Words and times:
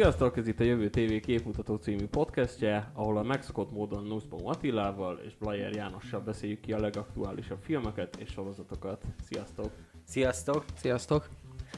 Sziasztok, 0.00 0.36
ez 0.36 0.48
itt 0.48 0.60
a 0.60 0.64
Jövő 0.64 0.90
TV 0.90 1.26
képmutató 1.26 1.76
című 1.76 2.06
podcastje, 2.06 2.90
ahol 2.94 3.16
a 3.16 3.22
megszokott 3.22 3.72
módon 3.72 4.04
Nuszbom 4.04 4.46
Attilával 4.46 5.20
és 5.26 5.36
Blajer 5.36 5.74
Jánossal 5.74 6.20
beszéljük 6.20 6.60
ki 6.60 6.72
a 6.72 6.80
legaktuálisabb 6.80 7.58
filmeket 7.62 8.16
és 8.16 8.30
sorozatokat. 8.30 9.04
Sziasztok! 9.22 9.70
Sziasztok! 10.04 10.64
Sziasztok! 10.74 11.28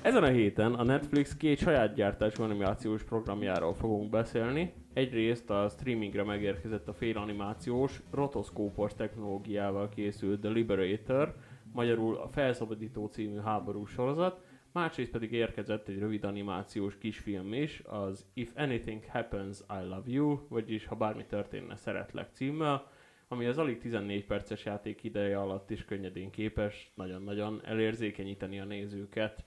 Ezen 0.02 0.22
a 0.22 0.28
héten 0.28 0.74
a 0.74 0.82
Netflix 0.82 1.36
két 1.36 1.58
saját 1.58 1.94
gyártású 1.94 2.42
animációs 2.42 3.02
programjáról 3.02 3.74
fogunk 3.74 4.10
beszélni. 4.10 4.72
Egyrészt 4.92 5.50
a 5.50 5.68
streamingre 5.68 6.24
megérkezett 6.24 6.88
a 6.88 6.94
félanimációs, 6.94 8.02
rotoszkópos 8.10 8.94
technológiával 8.94 9.88
készült 9.88 10.40
The 10.40 10.50
Liberator, 10.50 11.34
magyarul 11.72 12.16
a 12.16 12.28
Felszabadító 12.28 13.06
című 13.06 13.38
háborús 13.38 13.90
sorozat, 13.90 14.40
másrészt 14.72 15.10
pedig 15.10 15.32
érkezett 15.32 15.88
egy 15.88 15.98
rövid 15.98 16.24
animációs 16.24 16.98
kisfilm 16.98 17.52
is, 17.52 17.82
az 17.84 18.26
If 18.34 18.52
Anything 18.54 19.04
Happens, 19.06 19.58
I 19.60 19.84
Love 19.88 20.10
You, 20.10 20.38
vagyis 20.48 20.86
Ha 20.86 20.94
bármi 20.94 21.24
történne, 21.26 21.76
szeretlek 21.76 22.30
címmel, 22.32 22.90
ami 23.28 23.46
az 23.46 23.58
alig 23.58 23.78
14 23.78 24.26
perces 24.26 24.64
játék 24.64 25.04
ideje 25.04 25.40
alatt 25.40 25.70
is 25.70 25.84
könnyedén 25.84 26.30
képes 26.30 26.92
nagyon-nagyon 26.94 27.60
elérzékenyíteni 27.64 28.60
a 28.60 28.64
nézőket. 28.64 29.44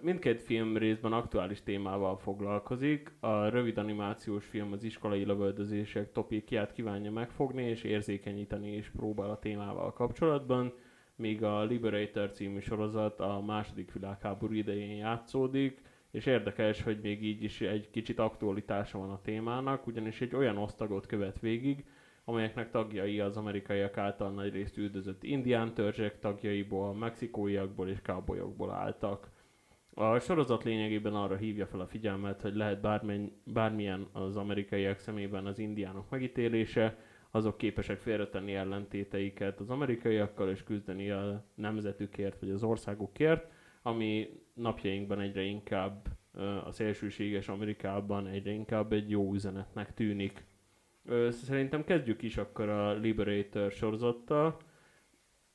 Mindkét 0.00 0.42
film 0.42 0.76
részben 0.76 1.12
aktuális 1.12 1.62
témával 1.62 2.16
foglalkozik. 2.16 3.12
A 3.20 3.48
rövid 3.48 3.78
animációs 3.78 4.46
film 4.46 4.72
az 4.72 4.84
iskolai 4.84 5.24
lövöldözések 5.24 6.12
topikját 6.12 6.72
kívánja 6.72 7.10
megfogni 7.10 7.62
és 7.62 7.82
érzékenyíteni 7.82 8.76
is 8.76 8.90
próbál 8.90 9.30
a 9.30 9.38
témával 9.38 9.92
kapcsolatban, 9.92 10.72
míg 11.16 11.42
a 11.42 11.64
Liberator 11.64 12.30
című 12.30 12.60
sorozat 12.60 13.20
a 13.20 13.40
második 13.40 13.92
világháború 13.92 14.52
idején 14.52 14.96
játszódik, 14.96 15.82
és 16.10 16.26
érdekes, 16.26 16.82
hogy 16.82 16.98
még 17.02 17.24
így 17.24 17.42
is 17.42 17.60
egy 17.60 17.90
kicsit 17.90 18.18
aktualitása 18.18 18.98
van 18.98 19.10
a 19.10 19.20
témának, 19.20 19.86
ugyanis 19.86 20.20
egy 20.20 20.34
olyan 20.34 20.56
osztagot 20.56 21.06
követ 21.06 21.40
végig, 21.40 21.84
amelyeknek 22.24 22.70
tagjai 22.70 23.20
az 23.20 23.36
amerikaiak 23.36 23.96
által 23.96 24.30
nagyrészt 24.30 24.76
üldözött 24.76 25.22
indián 25.22 25.74
törzsek 25.74 26.18
tagjaiból, 26.18 26.94
mexikóiakból 26.94 27.88
és 27.88 28.02
kábolyokból 28.02 28.70
álltak. 28.70 29.30
A 29.94 30.18
sorozat 30.18 30.64
lényegében 30.64 31.14
arra 31.14 31.36
hívja 31.36 31.66
fel 31.66 31.80
a 31.80 31.86
figyelmet, 31.86 32.40
hogy 32.40 32.54
lehet 32.54 32.80
bármen, 32.80 33.32
bármilyen 33.44 34.06
az 34.12 34.36
amerikaiak 34.36 34.98
szemében 34.98 35.46
az 35.46 35.58
indiánok 35.58 36.10
megítélése, 36.10 36.96
azok 37.34 37.56
képesek 37.56 38.00
félretenni 38.00 38.54
ellentéteiket 38.54 39.60
az 39.60 39.70
amerikaiakkal 39.70 40.50
és 40.50 40.62
küzdeni 40.62 41.10
a 41.10 41.44
nemzetükért 41.54 42.40
vagy 42.40 42.50
az 42.50 42.62
országukért, 42.62 43.46
ami 43.82 44.28
napjainkban 44.54 45.20
egyre 45.20 45.42
inkább 45.42 46.06
a 46.64 46.72
szélsőséges 46.72 47.48
Amerikában 47.48 48.26
egyre 48.26 48.50
inkább 48.50 48.92
egy 48.92 49.10
jó 49.10 49.32
üzenetnek 49.32 49.94
tűnik. 49.94 50.44
Szerintem 51.30 51.84
kezdjük 51.84 52.22
is 52.22 52.36
akkor 52.36 52.68
a 52.68 52.92
Liberator 52.92 53.72
sorozattal 53.72 54.56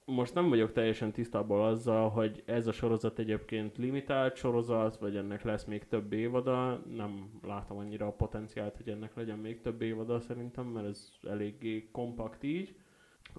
most 0.09 0.33
nem 0.33 0.49
vagyok 0.49 0.71
teljesen 0.71 1.11
tisztában 1.11 1.67
azzal, 1.67 2.09
hogy 2.09 2.43
ez 2.45 2.67
a 2.67 2.71
sorozat 2.71 3.19
egyébként 3.19 3.77
limitált 3.77 4.35
sorozat, 4.35 4.97
vagy 4.97 5.15
ennek 5.15 5.43
lesz 5.43 5.65
még 5.65 5.87
több 5.87 6.13
évada. 6.13 6.81
Nem 6.95 7.39
látom 7.43 7.77
annyira 7.77 8.07
a 8.07 8.11
potenciált, 8.11 8.77
hogy 8.77 8.89
ennek 8.89 9.15
legyen 9.15 9.37
még 9.37 9.61
több 9.61 9.81
évada 9.81 10.19
szerintem, 10.19 10.65
mert 10.65 10.87
ez 10.87 11.11
eléggé 11.23 11.89
kompakt 11.91 12.43
így. 12.43 12.75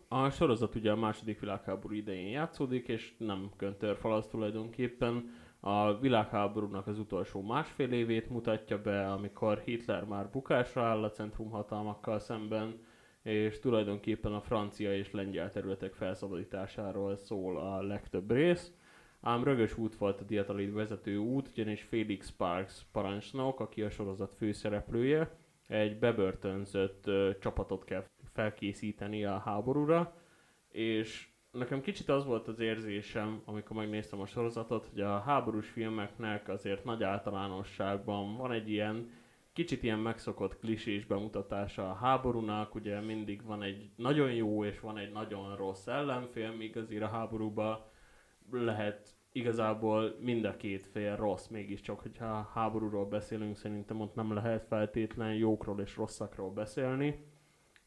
A 0.08 0.30
sorozat 0.30 0.74
ugye 0.74 0.90
a 0.90 0.96
második 0.96 1.40
világháború 1.40 1.94
idején 1.94 2.28
játszódik, 2.28 2.88
és 2.88 3.14
nem 3.16 3.50
köntörfalasz 3.56 4.28
tulajdonképpen. 4.28 5.30
A 5.60 5.98
világháborúnak 5.98 6.86
az 6.86 6.98
utolsó 6.98 7.42
másfél 7.42 7.92
évét 7.92 8.30
mutatja 8.30 8.82
be, 8.82 9.12
amikor 9.12 9.58
Hitler 9.58 10.04
már 10.04 10.30
bukásra 10.30 10.82
áll 10.82 11.02
a 11.02 11.10
centrumhatalmakkal 11.10 12.18
szemben, 12.18 12.74
és 13.22 13.58
tulajdonképpen 13.58 14.32
a 14.32 14.40
francia 14.40 14.94
és 14.94 15.10
lengyel 15.10 15.50
területek 15.50 15.94
felszabadításáról 15.94 17.16
szól 17.16 17.58
a 17.58 17.82
legtöbb 17.82 18.30
rész. 18.30 18.72
Ám 19.20 19.44
rögös 19.44 19.78
út 19.78 19.96
volt 19.96 20.20
a 20.20 20.24
Diatalid 20.24 20.72
vezető 20.72 21.16
út, 21.16 21.48
ugyanis 21.48 21.82
Felix 21.82 22.26
Sparks 22.26 22.86
parancsnok, 22.92 23.60
aki 23.60 23.82
a 23.82 23.90
sorozat 23.90 24.34
főszereplője, 24.34 25.30
egy 25.66 25.98
bebörtönzött 25.98 27.06
ö, 27.06 27.30
csapatot 27.40 27.84
kell 27.84 28.04
felkészíteni 28.32 29.24
a 29.24 29.38
háborúra, 29.38 30.14
és 30.68 31.28
nekem 31.50 31.80
kicsit 31.80 32.08
az 32.08 32.24
volt 32.24 32.48
az 32.48 32.58
érzésem, 32.58 33.42
amikor 33.44 33.76
megnéztem 33.76 34.20
a 34.20 34.26
sorozatot, 34.26 34.86
hogy 34.86 35.00
a 35.00 35.18
háborús 35.18 35.68
filmeknek 35.68 36.48
azért 36.48 36.84
nagy 36.84 37.02
általánosságban 37.02 38.36
van 38.36 38.52
egy 38.52 38.70
ilyen 38.70 39.10
kicsit 39.60 39.82
ilyen 39.82 39.98
megszokott 39.98 40.58
klisés 40.58 41.06
bemutatása 41.06 41.90
a 41.90 41.94
háborúnak, 41.94 42.74
ugye 42.74 43.00
mindig 43.00 43.44
van 43.44 43.62
egy 43.62 43.90
nagyon 43.96 44.32
jó 44.32 44.64
és 44.64 44.80
van 44.80 44.98
egy 44.98 45.12
nagyon 45.12 45.56
rossz 45.56 45.86
ellenfél, 45.86 46.52
míg 46.52 46.76
azért 46.76 47.02
a 47.02 47.08
háborúban 47.08 47.84
lehet 48.50 49.08
igazából 49.32 50.16
mind 50.20 50.44
a 50.44 50.56
két 50.56 50.86
fél 50.86 51.16
rossz, 51.16 51.46
mégiscsak, 51.46 52.00
hogyha 52.00 52.50
háborúról 52.54 53.06
beszélünk, 53.06 53.56
szerintem 53.56 54.00
ott 54.00 54.14
nem 54.14 54.34
lehet 54.34 54.66
feltétlen 54.66 55.34
jókról 55.34 55.80
és 55.80 55.96
rosszakról 55.96 56.50
beszélni, 56.50 57.24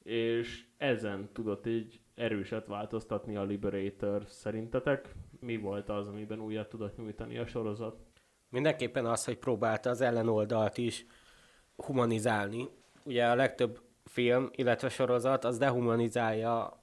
és 0.03 0.65
ezen 0.77 1.29
tudott 1.31 1.65
így 1.65 1.99
erőset 2.15 2.67
változtatni 2.67 3.35
a 3.35 3.43
Liberator 3.43 4.23
szerintetek? 4.25 5.15
Mi 5.39 5.57
volt 5.57 5.89
az, 5.89 6.07
amiben 6.07 6.39
újat 6.39 6.69
tudott 6.69 6.97
nyújtani 6.97 7.37
a 7.37 7.45
sorozat? 7.45 7.97
Mindenképpen 8.49 9.05
az, 9.05 9.25
hogy 9.25 9.37
próbálta 9.37 9.89
az 9.89 10.01
ellenoldalt 10.01 10.77
is 10.77 11.05
humanizálni. 11.75 12.69
Ugye 13.03 13.25
a 13.25 13.35
legtöbb 13.35 13.81
film, 14.05 14.49
illetve 14.51 14.89
sorozat 14.89 15.45
az 15.45 15.57
dehumanizálja, 15.57 16.81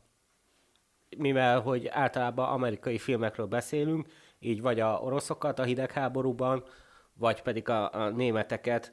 mivel 1.16 1.60
hogy 1.60 1.86
általában 1.86 2.48
amerikai 2.48 2.98
filmekről 2.98 3.46
beszélünk, 3.46 4.08
így 4.38 4.60
vagy 4.60 4.80
a 4.80 5.00
oroszokat 5.02 5.58
a 5.58 5.64
hidegháborúban, 5.64 6.64
vagy 7.12 7.42
pedig 7.42 7.68
a, 7.68 7.92
a 7.92 8.08
németeket 8.08 8.92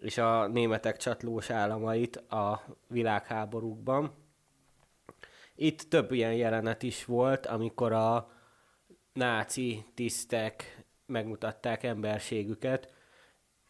és 0.00 0.18
a 0.18 0.46
németek 0.46 0.96
csatlós 0.96 1.50
államait 1.50 2.16
a 2.16 2.62
világháborúkban. 2.88 4.12
Itt 5.54 5.80
több 5.80 6.12
ilyen 6.12 6.34
jelenet 6.34 6.82
is 6.82 7.04
volt, 7.04 7.46
amikor 7.46 7.92
a 7.92 8.30
náci 9.12 9.84
tisztek 9.94 10.84
megmutatták 11.06 11.82
emberségüket, 11.82 12.92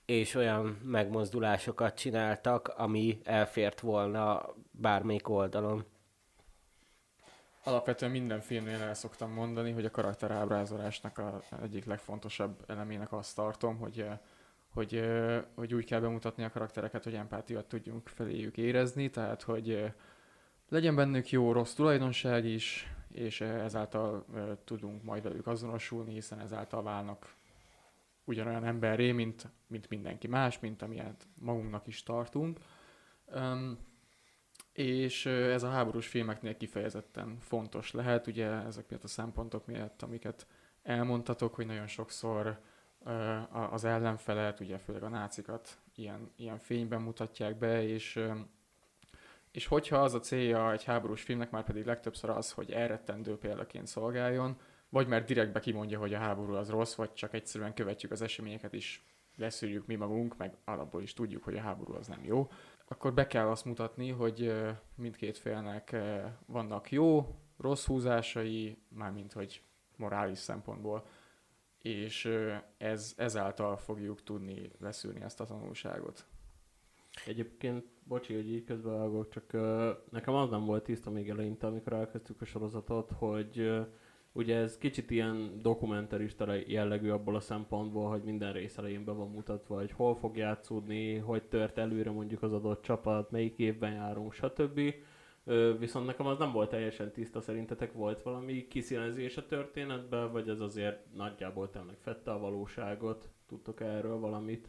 és 0.07 0.35
olyan 0.35 0.81
megmozdulásokat 0.85 1.97
csináltak, 1.97 2.69
ami 2.69 3.21
elfért 3.25 3.81
volna 3.81 4.55
bármelyik 4.71 5.29
oldalon. 5.29 5.85
Alapvetően 7.65 8.11
minden 8.11 8.41
filmnél 8.41 8.81
el 8.83 8.95
szoktam 8.95 9.33
mondani, 9.33 9.71
hogy 9.71 9.85
a 9.85 9.91
karakterábrázolásnak 9.91 11.19
a 11.19 11.41
egyik 11.63 11.85
legfontosabb 11.85 12.65
elemének 12.67 13.13
azt 13.13 13.37
tartom, 13.37 13.79
hogy, 13.79 14.01
eh, 14.01 14.19
hogy, 14.75 14.95
eh, 14.95 15.43
hogy 15.55 15.75
úgy 15.75 15.85
kell 15.85 16.01
bemutatni 16.01 16.45
a 16.45 16.51
karaktereket, 16.51 17.05
hogy 17.05 17.15
empátiát 17.15 17.65
tudjunk 17.65 18.09
feléjük 18.09 18.57
érezni, 18.57 19.11
tehát 19.11 19.43
hogy 19.43 19.71
eh, 19.71 19.93
legyen 20.69 20.95
bennük 20.95 21.31
jó 21.31 21.53
rossz 21.53 21.75
tulajdonság 21.75 22.45
is, 22.45 22.95
és 23.13 23.41
ezáltal 23.41 24.25
tudunk 24.65 25.03
majd 25.03 25.23
velük 25.23 25.47
azonosulni, 25.47 26.13
hiszen 26.13 26.41
ezáltal 26.41 26.83
válnak 26.83 27.36
ugyanolyan 28.27 28.65
emberré, 28.65 29.13
mint, 29.13 29.49
mint 29.67 29.89
mindenki 29.89 30.27
más, 30.27 30.59
mint 30.61 30.83
amilyet 30.83 31.27
magunknak 31.35 31.87
is 31.87 32.03
tartunk. 32.03 32.59
Um, 33.35 33.79
és 34.73 35.27
ez 35.27 35.63
a 35.63 35.71
háborús 35.71 36.07
filmeknél 36.07 36.57
kifejezetten 36.57 37.37
fontos 37.41 37.93
lehet, 37.93 38.27
ugye 38.27 38.47
ezek 38.47 38.89
miatt 38.89 39.05
a 39.05 39.09
szempontok 39.09 39.67
miatt, 39.67 40.03
amiket 40.03 40.47
elmondtatok, 40.83 41.55
hogy 41.55 41.67
nagyon 41.67 41.87
sokszor 41.87 42.61
uh, 42.99 43.73
az 43.73 43.85
ellenfelet, 43.85 44.61
ugye 44.61 44.79
főleg 44.79 45.03
a 45.03 45.09
nácikat 45.09 45.79
ilyen, 45.95 46.31
ilyen 46.37 46.59
fényben 46.59 47.03
mutatják 47.03 47.59
be, 47.59 47.89
és 47.89 48.21
és 49.57 49.67
hogyha 49.67 49.97
az 49.97 50.15
a 50.15 50.21
célja 50.21 50.73
egy 50.73 50.85
háborús 50.85 51.23
filmnek, 51.23 51.51
már 51.51 51.65
pedig 51.65 51.85
legtöbbször 51.85 52.31
az, 52.31 52.53
hogy 52.53 52.71
elrettendő 52.71 53.39
példaként 53.39 53.87
szolgáljon, 53.87 54.57
vagy 54.97 55.07
mert 55.07 55.27
direktbe 55.27 55.61
kimondja, 55.61 55.99
hogy 55.99 56.15
a 56.15 56.19
háború 56.19 56.55
az 56.55 56.71
rossz, 56.71 56.95
vagy 56.95 57.13
csak 57.13 57.35
egyszerűen 57.35 57.75
követjük 57.75 58.13
az 58.13 58.23
eseményeket 58.23 58.73
is, 58.73 59.05
leszűrjük 59.37 59.87
mi 59.87 59.95
magunk, 59.95 60.37
meg 60.37 60.57
alapból 60.65 61.03
is 61.03 61.13
tudjuk, 61.13 61.45
hogy 61.45 61.57
a 61.57 61.61
háború 61.61 61.95
az 61.95 62.07
nem 62.07 62.25
jó, 62.25 62.49
akkor 62.89 63.15
be 63.15 63.27
kell 63.27 63.49
azt 63.49 63.65
mutatni, 63.65 64.11
hogy 64.11 64.53
mindkét 64.95 65.39
félnek 65.39 65.97
vannak 66.47 66.91
jó, 66.91 67.37
rossz 67.59 67.87
húzásai, 67.87 68.79
mármint 68.89 69.33
hogy 69.33 69.63
morális 69.97 70.39
szempontból, 70.39 71.07
és 71.79 72.31
ez, 72.77 73.15
ezáltal 73.17 73.77
fogjuk 73.77 74.23
tudni 74.23 74.71
leszűrni 74.79 75.23
ezt 75.23 75.41
a 75.41 75.45
tanulságot. 75.45 76.27
Egyébként, 77.27 77.85
bocsi, 78.05 78.35
hogy 78.35 78.51
így 78.51 78.65
közbevágok, 78.65 79.29
csak 79.29 79.51
uh, 79.53 79.89
nekem 80.11 80.35
az 80.35 80.51
nem 80.51 80.65
volt 80.65 80.85
tiszta 80.85 81.11
még 81.11 81.29
eleinte, 81.29 81.67
amikor 81.67 81.93
elkezdtük 81.93 82.41
a 82.41 82.45
sorozatot, 82.45 83.11
hogy 83.11 83.61
uh, 83.61 83.87
Ugye 84.37 84.57
ez 84.57 84.79
kicsit 84.79 85.11
ilyen 85.11 85.63
dokumentarista 85.63 86.53
jellegű 86.67 87.11
abból 87.11 87.35
a 87.35 87.41
szempontból, 87.41 88.09
hogy 88.09 88.23
minden 88.23 88.53
rész 88.53 88.79
elején 88.79 89.05
be 89.05 89.13
van 89.13 89.31
mutatva, 89.31 89.77
hogy 89.77 89.93
hol 89.93 90.17
fog 90.17 90.37
játszódni, 90.37 91.17
hogy 91.17 91.43
tört 91.43 91.79
előre 91.79 92.11
mondjuk 92.11 92.43
az 92.43 92.53
adott 92.53 92.83
csapat, 92.83 93.31
melyik 93.31 93.59
évben 93.59 93.93
járunk, 93.93 94.33
stb. 94.33 94.81
Viszont 95.79 96.07
nekem 96.07 96.27
az 96.27 96.39
nem 96.39 96.53
volt 96.53 96.71
teljesen 96.71 97.13
tiszta, 97.13 97.41
szerintetek 97.41 97.93
volt 97.93 98.23
valami 98.23 98.67
kiszínezés 98.69 99.37
a 99.37 99.47
történetben, 99.47 100.33
vagy 100.33 100.49
ez 100.49 100.61
azért 100.61 101.15
nagyjából 101.15 101.71
tényleg 101.71 101.97
fette 102.01 102.31
a 102.31 102.39
valóságot? 102.39 103.29
Tudtok 103.47 103.81
erről 103.81 104.19
valamit? 104.19 104.69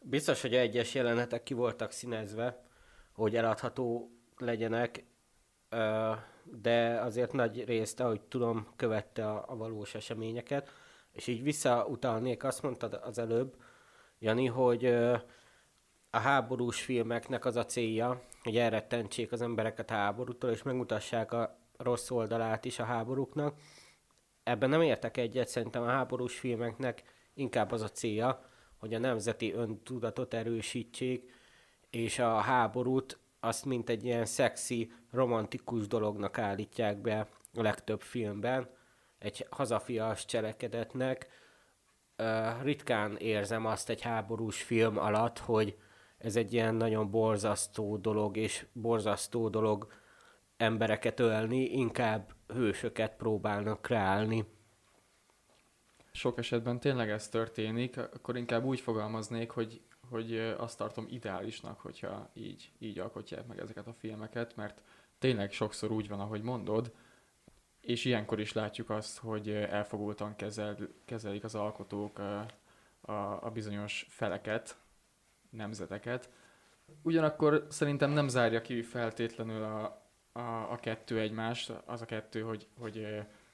Biztos, 0.00 0.42
hogy 0.42 0.54
egyes 0.54 0.94
jelenetek 0.94 1.42
ki 1.42 1.54
voltak 1.54 1.90
színezve, 1.90 2.64
hogy 3.12 3.36
eladható 3.36 4.10
legyenek, 4.36 5.04
de 6.44 7.00
azért 7.00 7.32
nagy 7.32 7.64
részt, 7.64 8.00
ahogy 8.00 8.20
tudom, 8.20 8.66
követte 8.76 9.30
a, 9.30 9.44
a 9.48 9.56
valós 9.56 9.94
eseményeket. 9.94 10.70
És 11.12 11.26
így 11.26 11.42
visszautalnék, 11.42 12.44
azt 12.44 12.62
mondtad 12.62 13.00
az 13.02 13.18
előbb, 13.18 13.56
Jani, 14.18 14.46
hogy 14.46 14.84
a 16.10 16.18
háborús 16.18 16.82
filmeknek 16.82 17.44
az 17.44 17.56
a 17.56 17.64
célja, 17.64 18.22
hogy 18.42 18.56
elrettentsék 18.56 19.32
az 19.32 19.42
embereket 19.42 19.90
a 19.90 19.94
háborútól, 19.94 20.50
és 20.50 20.62
megmutassák 20.62 21.32
a 21.32 21.58
rossz 21.76 22.10
oldalát 22.10 22.64
is 22.64 22.78
a 22.78 22.84
háborúknak. 22.84 23.58
Ebben 24.42 24.70
nem 24.70 24.82
értek 24.82 25.16
egyet, 25.16 25.48
szerintem 25.48 25.82
a 25.82 25.86
háborús 25.86 26.38
filmeknek 26.38 27.02
inkább 27.34 27.72
az 27.72 27.82
a 27.82 27.88
célja, 27.88 28.44
hogy 28.78 28.94
a 28.94 28.98
nemzeti 28.98 29.52
öntudatot 29.52 30.34
erősítsék, 30.34 31.30
és 31.90 32.18
a 32.18 32.34
háborút 32.34 33.18
azt 33.44 33.64
mint 33.64 33.88
egy 33.88 34.04
ilyen 34.04 34.24
szexi, 34.24 34.92
romantikus 35.10 35.86
dolognak 35.86 36.38
állítják 36.38 37.00
be 37.00 37.28
a 37.54 37.62
legtöbb 37.62 38.00
filmben, 38.00 38.68
egy 39.18 39.46
hazafias 39.50 40.24
cselekedetnek. 40.24 41.28
Ritkán 42.62 43.16
érzem 43.16 43.66
azt 43.66 43.88
egy 43.88 44.00
háborús 44.00 44.62
film 44.62 44.98
alatt, 44.98 45.38
hogy 45.38 45.78
ez 46.18 46.36
egy 46.36 46.52
ilyen 46.52 46.74
nagyon 46.74 47.10
borzasztó 47.10 47.96
dolog, 47.96 48.36
és 48.36 48.66
borzasztó 48.72 49.48
dolog 49.48 49.92
embereket 50.56 51.20
ölni, 51.20 51.64
inkább 51.64 52.34
hősöket 52.46 53.16
próbálnak 53.16 53.82
kreálni. 53.82 54.44
Sok 56.12 56.38
esetben 56.38 56.80
tényleg 56.80 57.10
ez 57.10 57.28
történik, 57.28 57.96
akkor 57.96 58.36
inkább 58.36 58.64
úgy 58.64 58.80
fogalmaznék, 58.80 59.50
hogy 59.50 59.80
hogy 60.12 60.38
azt 60.38 60.78
tartom 60.78 61.06
ideálisnak, 61.10 61.80
hogyha 61.80 62.30
így, 62.32 62.70
így 62.78 62.98
alkotják 62.98 63.46
meg 63.46 63.58
ezeket 63.58 63.86
a 63.86 63.92
filmeket, 63.92 64.56
mert 64.56 64.82
tényleg 65.18 65.52
sokszor 65.52 65.90
úgy 65.90 66.08
van, 66.08 66.20
ahogy 66.20 66.42
mondod, 66.42 66.92
és 67.80 68.04
ilyenkor 68.04 68.40
is 68.40 68.52
látjuk 68.52 68.90
azt, 68.90 69.18
hogy 69.18 69.50
elfogultan 69.50 70.36
kezel, 70.36 70.76
kezelik 71.04 71.44
az 71.44 71.54
alkotók 71.54 72.18
a, 72.18 72.46
a, 73.00 73.44
a 73.44 73.50
bizonyos 73.50 74.06
feleket, 74.08 74.76
nemzeteket. 75.50 76.30
Ugyanakkor 77.02 77.66
szerintem 77.68 78.10
nem 78.10 78.28
zárja 78.28 78.60
ki 78.60 78.82
feltétlenül 78.82 79.62
a, 79.62 80.02
a, 80.32 80.72
a 80.72 80.76
kettő 80.76 81.20
egymást, 81.20 81.72
az 81.84 82.02
a 82.02 82.04
kettő, 82.04 82.40
hogy, 82.40 82.66
hogy, 82.78 83.06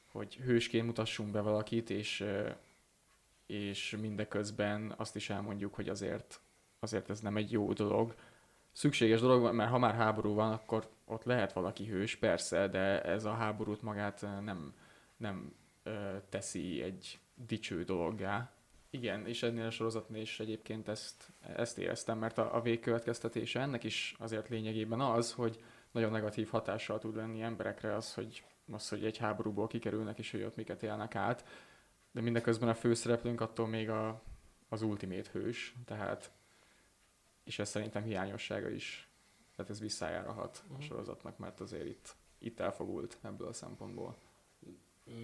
hogy 0.06 0.34
hősként 0.34 0.86
mutassunk 0.86 1.30
be 1.30 1.40
valakit, 1.40 1.90
és, 1.90 2.24
és 3.46 3.96
mindeközben 4.00 4.94
azt 4.96 5.16
is 5.16 5.30
elmondjuk, 5.30 5.74
hogy 5.74 5.88
azért 5.88 6.40
azért 6.80 7.10
ez 7.10 7.20
nem 7.20 7.36
egy 7.36 7.52
jó 7.52 7.72
dolog. 7.72 8.14
Szükséges 8.72 9.20
dolog, 9.20 9.54
mert 9.54 9.70
ha 9.70 9.78
már 9.78 9.94
háború 9.94 10.34
van, 10.34 10.52
akkor 10.52 10.88
ott 11.04 11.24
lehet 11.24 11.52
valaki 11.52 11.86
hős, 11.86 12.16
persze, 12.16 12.68
de 12.68 13.02
ez 13.02 13.24
a 13.24 13.32
háborút 13.32 13.82
magát 13.82 14.22
eh, 14.22 14.40
nem, 14.40 14.74
nem 15.16 15.54
ö, 15.82 16.16
teszi 16.28 16.82
egy 16.82 17.18
dicső 17.34 17.84
dologgá. 17.84 18.52
Igen, 18.90 19.26
és 19.26 19.42
ennél 19.42 19.66
a 19.66 19.70
sorozatnél 19.70 20.20
is 20.20 20.40
egyébként 20.40 20.88
ezt, 20.88 21.32
ezt 21.56 21.78
éreztem, 21.78 22.18
mert 22.18 22.38
a, 22.38 22.54
a 22.54 22.60
végkövetkeztetése 22.60 23.60
ennek 23.60 23.84
is 23.84 24.14
azért 24.18 24.48
lényegében 24.48 25.00
az, 25.00 25.32
hogy 25.32 25.62
nagyon 25.90 26.10
negatív 26.10 26.48
hatással 26.48 26.98
tud 26.98 27.16
lenni 27.16 27.42
emberekre 27.42 27.94
az, 27.94 28.14
hogy, 28.14 28.44
az, 28.72 28.88
hogy 28.88 29.04
egy 29.04 29.16
háborúból 29.16 29.66
kikerülnek, 29.66 30.18
és 30.18 30.30
hogy 30.30 30.42
ott 30.42 30.56
miket 30.56 30.82
élnek 30.82 31.14
át. 31.14 31.44
De 32.10 32.20
mindeközben 32.20 32.68
a 32.68 32.74
főszereplőnk 32.74 33.40
attól 33.40 33.66
még 33.66 33.90
a, 33.90 34.22
az 34.68 34.82
ultimate 34.82 35.30
hős, 35.32 35.74
tehát 35.84 36.30
és 37.48 37.58
ez 37.58 37.68
szerintem 37.68 38.02
hiányossága 38.02 38.68
is. 38.68 39.08
Tehát 39.56 39.70
ez 39.70 39.80
visszájárhat 39.80 40.56
uh-huh. 40.56 40.74
a 40.74 40.78
mhm. 40.78 40.82
sorozatnak, 40.82 41.38
mert 41.38 41.60
azért 41.60 41.86
itt, 41.86 42.16
itt 42.38 42.60
elfogult 42.60 43.18
ebből 43.22 43.48
a 43.48 43.52
szempontból. 43.52 44.16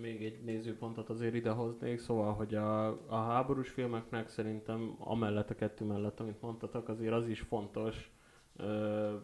Még 0.01 0.25
egy 0.25 0.45
nézőpontot 0.45 1.09
azért 1.11 1.35
idehoznék, 1.35 1.99
szóval, 1.99 2.35
hogy 2.35 2.55
a, 2.55 2.87
a 3.07 3.17
háborús 3.17 3.71
filmeknek 3.71 4.29
szerintem 4.29 4.95
amellett 4.99 5.51
a 5.51 5.55
kettő 5.55 5.85
mellett, 5.85 6.21
amit 6.21 6.41
mondtatok, 6.41 6.89
azért 6.89 7.13
az 7.13 7.29
is 7.29 7.41
fontos 7.41 8.13
ö, 8.57 9.17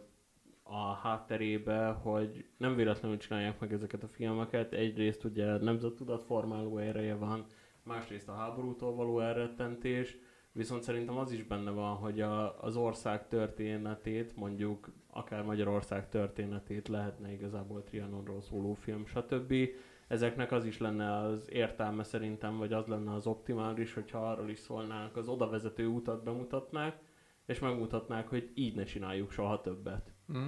a 0.63 0.93
hátterébe, 0.93 1.87
hogy 1.87 2.49
nem 2.57 2.75
véletlenül 2.75 3.17
csinálják 3.17 3.61
meg 3.61 3.73
ezeket 3.73 4.03
a 4.03 4.09
filmeket. 4.09 4.73
Egyrészt 4.73 5.25
ugye 5.25 5.57
nemzettudat 5.59 6.23
formáló 6.23 6.79
ereje 6.79 7.15
van, 7.15 7.47
másrészt 7.83 8.29
a 8.29 8.35
háborútól 8.35 8.95
való 8.95 9.21
elrettentés, 9.21 10.19
Viszont 10.53 10.83
szerintem 10.83 11.17
az 11.17 11.33
is 11.33 11.43
benne 11.43 11.71
van, 11.71 11.97
hogy 11.97 12.21
a, 12.21 12.63
az 12.63 12.77
ország 12.77 13.29
történetét, 13.29 14.37
mondjuk 14.37 14.91
akár 15.11 15.43
Magyarország 15.43 16.09
történetét 16.09 16.89
lehetne 16.89 17.33
igazából 17.33 17.85
Trianonról 17.85 18.41
szóló 18.41 18.75
film, 18.75 19.07
stb. 19.07 19.55
Ezeknek 20.09 20.53
az 20.53 20.65
is 20.65 20.79
lenne 20.79 21.17
az 21.17 21.49
értelme 21.51 22.03
szerintem, 22.03 22.57
vagy 22.57 22.73
az 22.73 22.87
lenne 22.87 23.13
az 23.13 23.27
optimális, 23.27 23.95
hogyha 23.95 24.31
arról 24.31 24.51
is 24.51 24.59
szólnánk, 24.59 25.17
az 25.17 25.29
oda 25.29 25.49
vezető 25.49 25.87
utat 25.87 26.25
bemutatnák, 26.25 26.99
és 27.47 27.59
megmutatnák, 27.59 28.29
hogy 28.29 28.51
így 28.55 28.75
ne 28.75 28.85
csináljuk 28.85 29.31
soha 29.31 29.61
többet. 29.61 30.13
Mm. 30.33 30.47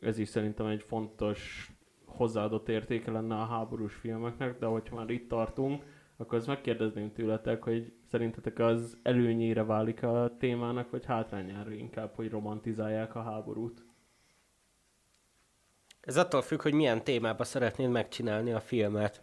Ez 0.00 0.18
is 0.18 0.28
szerintem 0.28 0.66
egy 0.66 0.82
fontos 0.82 1.70
hozzáadott 2.04 2.68
értéke 2.68 3.10
lenne 3.10 3.34
a 3.34 3.44
háborús 3.44 3.94
filmeknek, 3.94 4.58
de 4.58 4.66
hogyha 4.66 4.96
már 4.96 5.10
itt 5.10 5.28
tartunk, 5.28 5.84
akkor 6.16 6.38
azt 6.38 6.46
megkérdezném 6.46 7.12
tőletek, 7.12 7.62
hogy 7.62 7.92
szerintetek 8.10 8.58
az 8.58 8.98
előnyére 9.02 9.64
válik 9.64 10.02
a 10.02 10.36
témának, 10.38 10.90
vagy 10.90 11.04
hátrányára 11.04 11.72
inkább, 11.72 12.14
hogy 12.14 12.30
romantizálják 12.30 13.14
a 13.14 13.22
háborút? 13.22 13.84
Ez 16.00 16.16
attól 16.16 16.42
függ, 16.42 16.62
hogy 16.62 16.74
milyen 16.74 17.04
témába 17.04 17.44
szeretnéd 17.44 17.90
megcsinálni 17.90 18.52
a 18.52 18.60
filmet. 18.60 19.22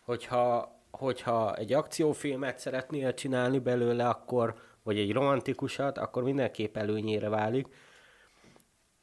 Hogyha, 0.00 0.78
hogyha 0.90 1.56
egy 1.56 1.72
akciófilmet 1.72 2.58
szeretnél 2.58 3.14
csinálni 3.14 3.58
belőle, 3.58 4.08
akkor, 4.08 4.54
vagy 4.82 4.98
egy 4.98 5.12
romantikusat, 5.12 5.98
akkor 5.98 6.22
mindenképp 6.22 6.76
előnyére 6.76 7.28
válik. 7.28 7.68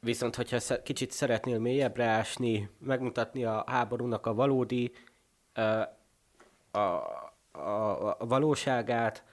Viszont, 0.00 0.34
hogyha 0.34 0.82
kicsit 0.82 1.10
szeretnél 1.10 1.58
mélyebbre 1.58 2.04
ásni, 2.04 2.70
megmutatni 2.78 3.44
a 3.44 3.64
háborúnak 3.66 4.26
a 4.26 4.34
valódi 4.34 4.92
a, 6.70 6.78
a, 6.78 8.16
a 8.18 8.26
valóságát, 8.26 9.24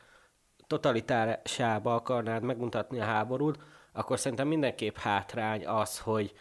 totalitárisába 0.68 1.96
akarnád 1.96 2.44
megmutatni 2.44 3.00
a 3.00 3.04
háborút, 3.04 3.60
akkor 3.92 4.20
szerintem 4.20 4.48
mindenképp 4.48 4.98
hátrány 4.98 5.68
az, 5.68 6.00
hogy 6.00 6.34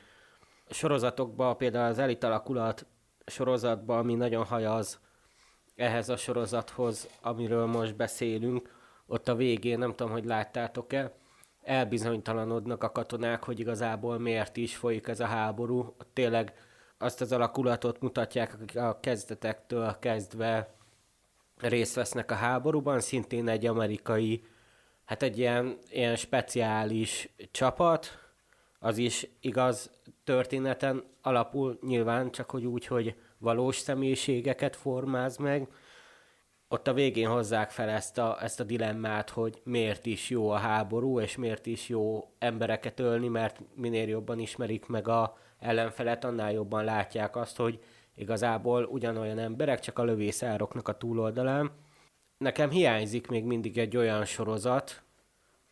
sorozatokban, 0.70 1.56
például 1.56 1.90
az 1.90 1.98
elit 1.98 2.24
alakulat 2.24 2.86
sorozatban, 3.26 3.98
ami 3.98 4.14
nagyon 4.14 4.44
hajaz 4.44 5.00
ehhez 5.76 6.08
a 6.08 6.16
sorozathoz, 6.16 7.08
amiről 7.22 7.66
most 7.66 7.96
beszélünk, 7.96 8.72
ott 9.06 9.28
a 9.28 9.34
végén, 9.34 9.78
nem 9.78 9.94
tudom, 9.94 10.12
hogy 10.12 10.24
láttátok-e, 10.24 11.12
elbizonytalanodnak 11.62 12.82
a 12.82 12.92
katonák, 12.92 13.44
hogy 13.44 13.60
igazából 13.60 14.18
miért 14.18 14.56
is 14.56 14.76
folyik 14.76 15.08
ez 15.08 15.20
a 15.20 15.26
háború. 15.26 15.96
Tényleg 16.12 16.52
azt 16.98 17.20
az 17.20 17.32
alakulatot 17.32 18.00
mutatják, 18.00 18.54
akik 18.54 18.76
a 18.76 18.98
kezdetektől 19.00 19.96
kezdve 19.98 20.74
részt 21.68 21.94
vesznek 21.94 22.30
a 22.30 22.34
háborúban, 22.34 23.00
szintén 23.00 23.48
egy 23.48 23.66
amerikai, 23.66 24.44
hát 25.04 25.22
egy 25.22 25.38
ilyen, 25.38 25.78
ilyen 25.90 26.16
speciális 26.16 27.28
csapat, 27.50 28.18
az 28.78 28.98
is 28.98 29.26
igaz 29.40 29.90
történeten 30.24 31.04
alapul 31.22 31.78
nyilván, 31.82 32.30
csak 32.30 32.50
hogy 32.50 32.66
úgy, 32.66 32.86
hogy 32.86 33.14
valós 33.38 33.76
személyiségeket 33.76 34.76
formáz 34.76 35.36
meg. 35.36 35.68
Ott 36.68 36.88
a 36.88 36.92
végén 36.92 37.28
hozzák 37.28 37.70
fel 37.70 37.88
ezt 37.88 38.18
a, 38.18 38.38
ezt 38.42 38.60
a 38.60 38.64
dilemmát, 38.64 39.30
hogy 39.30 39.60
miért 39.64 40.06
is 40.06 40.30
jó 40.30 40.50
a 40.50 40.56
háború, 40.56 41.20
és 41.20 41.36
miért 41.36 41.66
is 41.66 41.88
jó 41.88 42.30
embereket 42.38 43.00
ölni, 43.00 43.28
mert 43.28 43.60
minél 43.74 44.08
jobban 44.08 44.38
ismerik 44.38 44.86
meg 44.86 45.08
a 45.08 45.36
ellenfelet, 45.58 46.24
annál 46.24 46.52
jobban 46.52 46.84
látják 46.84 47.36
azt, 47.36 47.56
hogy 47.56 47.80
igazából 48.14 48.84
ugyanolyan 48.84 49.38
emberek, 49.38 49.80
csak 49.80 49.98
a 49.98 50.04
lövészároknak 50.04 50.88
a 50.88 50.96
túloldalán. 50.96 51.70
Nekem 52.38 52.70
hiányzik 52.70 53.26
még 53.26 53.44
mindig 53.44 53.78
egy 53.78 53.96
olyan 53.96 54.24
sorozat, 54.24 55.02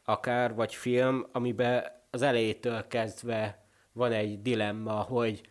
akár 0.05 0.55
vagy 0.55 0.75
film, 0.75 1.27
amiben 1.33 1.85
az 2.11 2.23
elejétől 2.23 2.87
kezdve 2.87 3.65
van 3.93 4.13
egy 4.13 4.43
dilemma, 4.43 4.93
hogy 4.93 5.51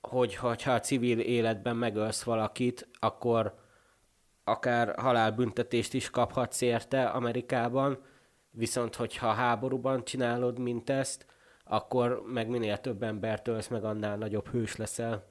hogy 0.00 0.34
ha 0.34 0.48
a 0.64 0.80
civil 0.80 1.18
életben 1.18 1.76
megölsz 1.76 2.22
valakit, 2.22 2.88
akkor 2.98 3.54
akár 4.44 4.98
halálbüntetést 4.98 5.94
is 5.94 6.10
kaphatsz 6.10 6.60
érte 6.60 7.04
Amerikában, 7.04 8.04
viszont 8.50 8.94
hogyha 8.94 9.32
háborúban 9.32 10.04
csinálod, 10.04 10.58
mint 10.58 10.90
ezt, 10.90 11.26
akkor 11.68 12.22
meg 12.26 12.48
minél 12.48 12.78
több 12.78 13.02
embert 13.02 13.48
ölsz, 13.48 13.68
meg 13.68 13.84
annál 13.84 14.16
nagyobb 14.16 14.48
hős 14.48 14.76
leszel. 14.76 15.24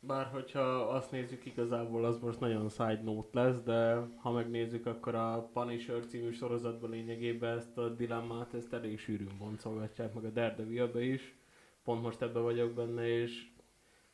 Bár 0.00 0.26
hogyha 0.26 0.60
azt 0.88 1.10
nézzük, 1.10 1.44
igazából 1.44 2.04
az 2.04 2.18
most 2.18 2.40
nagyon 2.40 2.68
side 2.68 3.00
note 3.02 3.42
lesz, 3.42 3.62
de 3.62 3.94
ha 4.16 4.30
megnézzük, 4.30 4.86
akkor 4.86 5.14
a 5.14 5.50
Punisher 5.52 6.06
című 6.06 6.30
sorozatban 6.30 6.90
lényegében 6.90 7.56
ezt 7.56 7.78
a 7.78 7.88
dilemmát, 7.88 8.54
ezt 8.54 8.72
elég 8.72 8.98
sűrűn 8.98 9.38
boncolgatják, 9.38 10.14
meg 10.14 10.24
a 10.24 10.28
daredevil 10.28 11.00
is. 11.00 11.36
Pont 11.84 12.02
most 12.02 12.22
ebbe 12.22 12.38
vagyok 12.38 12.72
benne, 12.72 13.06
és 13.06 13.46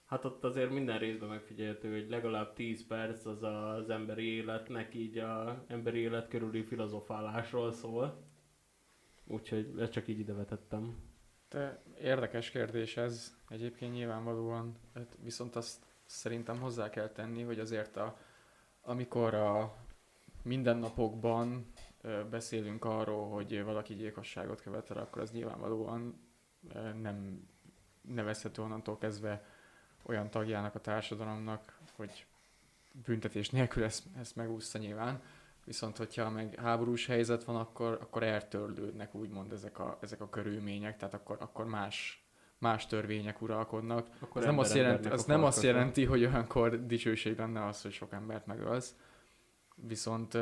hát 0.05 0.25
ott 0.25 0.45
azért 0.45 0.71
minden 0.71 0.99
részben 0.99 1.29
megfigyelhető, 1.29 1.93
hogy 1.93 2.09
legalább 2.09 2.53
10 2.53 2.87
perc 2.87 3.27
az 3.27 3.43
az 3.43 3.91
emberi 3.91 4.35
életnek 4.35 4.95
így 4.95 5.19
a 5.19 5.65
emberi 5.67 5.99
élet 5.99 6.29
körüli 6.29 6.63
filozofálásról 6.63 7.73
szól. 7.73 8.23
Úgyhogy 9.27 9.73
ezt 9.79 9.93
csak 9.93 10.09
így 10.09 10.19
ide 10.19 10.33
vetettem. 10.33 11.08
De 11.51 11.83
érdekes 12.01 12.51
kérdés 12.51 12.97
ez 12.97 13.37
egyébként 13.49 13.93
nyilvánvalóan, 13.93 14.77
hát 14.95 15.17
viszont 15.23 15.57
azt 15.57 15.83
szerintem 16.05 16.61
hozzá 16.61 16.91
kell 16.91 17.09
tenni, 17.09 17.43
hogy 17.43 17.59
azért 17.59 17.97
a, 17.97 18.19
amikor 18.83 19.35
a 19.35 19.77
mindennapokban 20.43 21.73
ö, 22.01 22.25
beszélünk 22.31 22.85
arról, 22.85 23.29
hogy 23.29 23.65
valaki 23.65 23.95
gyilkosságot 23.95 24.61
követel, 24.63 24.97
akkor 24.97 25.23
az 25.23 25.31
nyilvánvalóan 25.31 26.21
ö, 26.75 26.93
nem 26.93 27.49
nevezhető 28.01 28.63
onnantól 28.63 28.99
kezdve 28.99 29.45
olyan 30.03 30.31
tagjának 30.31 30.75
a 30.75 30.81
társadalomnak, 30.81 31.79
hogy 31.97 32.27
büntetés 33.05 33.51
nélkül 33.51 33.85
ezt, 33.85 34.05
ezt 34.19 34.37
megúszta 34.37 34.79
nyilván. 34.79 35.23
Viszont, 35.69 35.97
hogyha 35.97 36.31
meg 36.31 36.55
háborús 36.55 37.07
helyzet 37.07 37.45
van, 37.45 37.57
akkor, 37.57 37.99
akkor 38.01 38.23
eltörlődnek 38.23 39.15
úgymond 39.15 39.53
ezek 39.53 39.79
a, 39.79 39.99
ezek 40.01 40.21
a 40.21 40.29
körülmények, 40.29 40.97
tehát 40.97 41.15
akkor, 41.15 41.37
akkor 41.41 41.67
más, 41.67 42.25
más 42.59 42.87
törvények 42.87 43.43
uralkodnak. 43.43 44.09
Akkor 44.21 44.41
Ez 44.41 44.47
nem, 44.47 44.59
azt 44.59 44.75
jelenti, 44.75 45.09
az 45.09 45.25
nem 45.25 45.45
azt 45.45 45.63
jelenti, 45.63 46.05
hogy 46.05 46.25
olyankor 46.25 46.87
dicsőség 46.87 47.39
lenne 47.39 47.67
az, 47.67 47.83
hogy 47.83 47.93
sok 47.93 48.13
embert 48.13 48.47
megölsz. 48.47 48.97
Viszont 49.75 50.39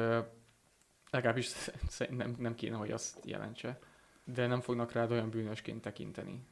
legalábbis 1.10 1.52
nem, 2.10 2.34
nem 2.38 2.54
kéne, 2.54 2.76
hogy 2.76 2.90
azt 2.90 3.18
jelentse. 3.24 3.78
De 4.24 4.46
nem 4.46 4.60
fognak 4.60 4.92
rád 4.92 5.10
olyan 5.10 5.30
bűnösként 5.30 5.82
tekinteni. 5.82 6.46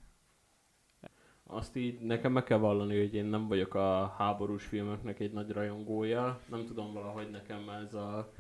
Azt 1.46 1.76
így 1.76 2.00
nekem 2.00 2.32
meg 2.32 2.44
kell 2.44 2.58
vallani, 2.58 2.98
hogy 2.98 3.14
én 3.14 3.24
nem 3.24 3.48
vagyok 3.48 3.74
a 3.74 4.14
háborús 4.18 4.64
filmeknek 4.64 5.20
egy 5.20 5.32
nagy 5.32 5.50
rajongója. 5.50 6.40
Nem 6.50 6.64
tudom 6.64 6.92
valahogy 6.92 7.30
nekem 7.30 7.68
ez 7.68 7.94
a, 7.94 8.32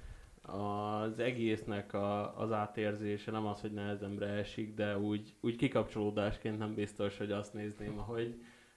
az 0.46 1.18
egésznek 1.18 1.92
a, 1.92 2.38
az 2.38 2.52
átérzése, 2.52 3.30
nem 3.30 3.46
az, 3.46 3.60
hogy 3.60 3.72
nehezemre 3.72 4.26
esik, 4.26 4.74
de 4.74 4.98
úgy, 4.98 5.34
úgy 5.40 5.56
kikapcsolódásként 5.56 6.58
nem 6.58 6.74
biztos, 6.74 7.18
hogy 7.18 7.32
azt 7.32 7.54
nézném, 7.54 7.98
ahogy, 7.98 8.34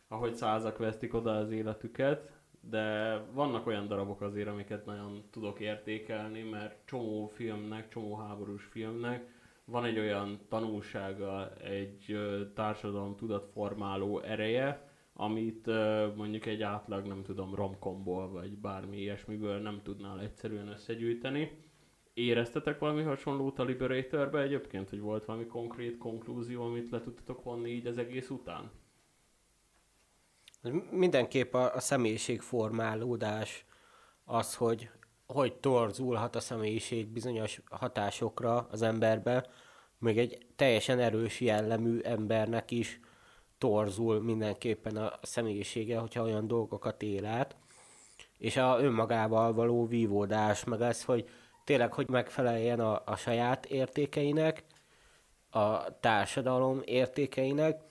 ahogy 0.08 0.36
százak 0.36 0.78
vesztik 0.78 1.14
oda 1.14 1.38
az 1.38 1.52
életüket. 1.52 2.32
De 2.70 3.18
vannak 3.34 3.68
olyan 3.68 3.88
darabok 3.88 4.22
azért, 4.22 4.48
amiket 4.48 4.86
nagyon 4.86 5.24
tudok 5.32 5.60
értékelni, 5.60 6.44
mert 6.44 6.76
csomó 6.86 7.28
filmnek, 7.28 7.90
csomó 7.90 8.16
háborús 8.16 8.64
filmnek 8.64 9.36
van 9.72 9.86
egy 9.86 10.00
olyan 10.00 10.40
tanulsága, 10.50 11.54
egy 11.54 12.18
társadalom 12.54 13.16
tudatformáló 13.16 14.20
ereje, 14.20 14.87
amit 15.20 15.66
mondjuk 16.16 16.46
egy 16.46 16.62
átlag, 16.62 17.06
nem 17.06 17.24
tudom, 17.24 17.56
romkomból 17.56 18.30
vagy 18.30 18.58
bármi 18.58 18.98
ilyesmiből 18.98 19.60
nem 19.60 19.82
tudnál 19.84 20.20
egyszerűen 20.22 20.68
összegyűjteni. 20.68 21.66
Éreztetek 22.14 22.80
valami 22.80 23.02
hasonlót 23.02 23.60
a 23.60 23.64
Liberatorbe 23.64 24.42
egyébként, 24.42 24.90
hogy 24.90 25.00
volt 25.00 25.26
valami 25.26 25.46
konkrét 25.46 25.98
konklúzió, 25.98 26.64
amit 26.64 26.90
le 26.90 27.02
tudtatok 27.02 27.44
vonni 27.44 27.70
így 27.70 27.88
az 27.88 27.98
egész 27.98 28.30
után? 28.30 28.72
Mindenképp 30.92 31.54
a, 31.54 31.74
a 31.74 31.80
személyiségformálódás 31.80 33.66
az, 34.26 34.56
hogy 34.56 34.90
hogy 35.28 35.54
torzulhat 35.54 36.36
a 36.36 36.40
személyiség 36.40 37.08
bizonyos 37.08 37.62
hatásokra 37.70 38.68
az 38.72 38.82
emberbe, 38.82 39.50
még 40.00 40.18
egy 40.18 40.46
teljesen 40.56 41.00
erős 41.00 41.42
jellemű 41.42 42.00
embernek 42.00 42.72
is 42.72 43.00
torzul 43.58 44.22
mindenképpen 44.22 44.98
a 44.98 45.14
személyisége, 45.22 45.98
hogyha 45.98 46.24
olyan 46.24 46.48
dolgokat 46.48 47.02
él 47.02 47.26
át. 47.26 47.56
És 48.38 48.58
a 48.58 48.80
önmagával 48.80 49.54
való 49.54 49.88
vívódás, 49.88 50.64
meg 50.64 50.82
ez, 50.82 51.04
hogy 51.04 51.30
tényleg, 51.64 51.94
hogy 51.94 52.10
megfeleljen 52.10 52.80
a, 52.80 53.02
a 53.06 53.16
saját 53.16 53.66
értékeinek, 53.66 54.64
a 55.50 56.00
társadalom 56.00 56.82
értékeinek, 56.86 57.82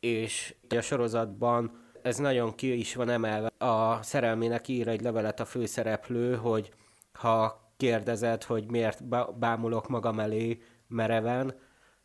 és 0.00 0.54
a 0.68 0.80
sorozatban 0.80 1.88
ez 2.02 2.16
nagyon 2.16 2.54
ki 2.54 2.78
is 2.78 2.94
van 2.94 3.08
emelve. 3.08 3.50
A 3.58 4.02
szerelmének 4.02 4.68
ír 4.68 4.88
egy 4.88 5.00
levelet 5.00 5.40
a 5.40 5.44
főszereplő, 5.44 6.36
hogy 6.36 6.72
ha 7.12 7.60
kérdezed, 7.76 8.42
hogy 8.44 8.70
miért 8.70 9.04
bá- 9.04 9.38
bámulok 9.38 9.88
magam 9.88 10.20
elé 10.20 10.62
mereven, 10.88 11.54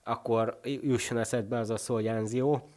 akkor 0.07 0.59
jusson 0.63 1.17
eszedbe 1.17 1.57
az 1.57 1.69
a 1.69 1.77
szoljánzió, 1.77 2.69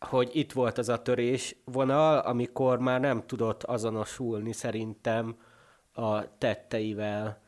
hogy 0.00 0.30
itt 0.32 0.52
volt 0.52 0.78
az 0.78 0.88
a 0.88 1.02
törés 1.02 1.56
vonal, 1.64 2.18
amikor 2.18 2.78
már 2.78 3.00
nem 3.00 3.26
tudott 3.26 3.62
azonosulni 3.62 4.52
szerintem 4.52 5.36
a 5.92 6.38
tetteivel. 6.38 7.40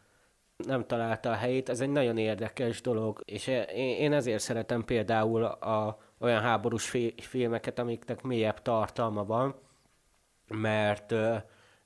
Nem 0.56 0.86
találta 0.86 1.30
a 1.30 1.34
helyét, 1.34 1.68
ez 1.68 1.80
egy 1.80 1.90
nagyon 1.90 2.18
érdekes 2.18 2.80
dolog, 2.80 3.22
és 3.24 3.46
én 3.46 3.96
én 3.96 4.12
ezért 4.12 4.42
szeretem 4.42 4.84
például 4.84 5.44
a, 5.44 5.98
olyan 6.18 6.40
háborús 6.40 6.88
fi- 6.88 7.24
filmeket, 7.24 7.78
amiknek 7.78 8.22
mélyebb 8.22 8.62
tartalma 8.62 9.24
van, 9.24 9.54
mert 10.48 11.12
uh, 11.12 11.36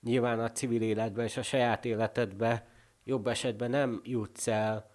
nyilván 0.01 0.41
a 0.41 0.51
civil 0.51 0.83
életben 0.83 1.25
és 1.25 1.37
a 1.37 1.43
saját 1.43 1.85
életedben 1.85 2.63
jobb 3.05 3.27
esetben 3.27 3.71
nem 3.71 4.01
jutsz 4.05 4.47
el 4.47 4.91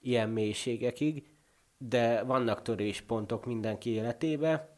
ilyen 0.00 0.28
mélységekig, 0.28 1.33
de 1.78 2.22
vannak 2.22 2.62
töréspontok 2.62 3.44
mindenki 3.44 3.90
életébe, 3.90 4.76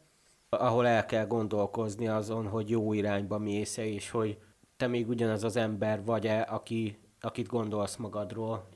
ahol 0.49 0.87
el 0.87 1.05
kell 1.05 1.25
gondolkozni 1.25 2.07
azon, 2.07 2.47
hogy 2.47 2.69
jó 2.69 2.93
irányba 2.93 3.37
mész 3.37 3.77
és 3.77 4.09
hogy 4.09 4.37
te 4.77 4.87
még 4.87 5.07
ugyanaz 5.07 5.43
az 5.43 5.55
ember 5.55 6.03
vagy-e, 6.03 6.41
aki, 6.41 6.99
akit 7.19 7.47
gondolsz 7.47 7.95
magadról. 7.95 8.69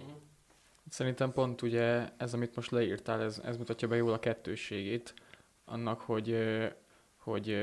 Szerintem 0.90 1.32
pont 1.32 1.62
ugye 1.62 2.10
ez, 2.18 2.34
amit 2.34 2.56
most 2.56 2.72
leírtál, 2.72 3.22
ez, 3.22 3.42
ez 3.44 3.58
mutatja 3.58 3.88
be 3.88 3.96
jól 3.96 4.13
a 4.13 4.20
kettősségét 4.20 5.13
annak, 5.66 6.01
hogy, 6.01 6.38
hogy 7.18 7.58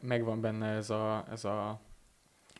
megvan 0.00 0.40
benne 0.40 0.66
ez 0.66 0.90
a, 0.90 1.24
ez 1.30 1.44
a 1.44 1.80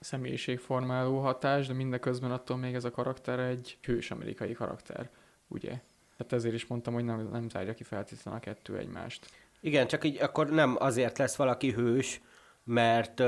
személyiségformáló 0.01 1.21
hatás, 1.21 1.67
de 1.67 1.73
mindeközben 1.73 2.31
attól 2.31 2.57
még 2.57 2.75
ez 2.75 2.85
a 2.85 2.91
karakter 2.91 3.39
egy 3.39 3.79
hős 3.83 4.11
amerikai 4.11 4.53
karakter, 4.53 5.11
ugye? 5.49 5.81
Tehát 6.21 6.35
ezért 6.35 6.55
is 6.55 6.67
mondtam, 6.67 6.95
hogy 6.95 7.05
nem, 7.05 7.29
nem 7.33 7.49
zárja 7.49 7.75
ki 7.75 7.83
feltétlenül 7.83 8.41
a 8.41 8.43
kettő 8.43 8.77
egymást. 8.77 9.31
Igen, 9.61 9.87
csak 9.87 10.05
így 10.05 10.23
akkor 10.23 10.49
nem 10.51 10.77
azért 10.79 11.19
lesz 11.19 11.37
valaki 11.37 11.73
hős, 11.73 12.21
mert, 12.65 13.19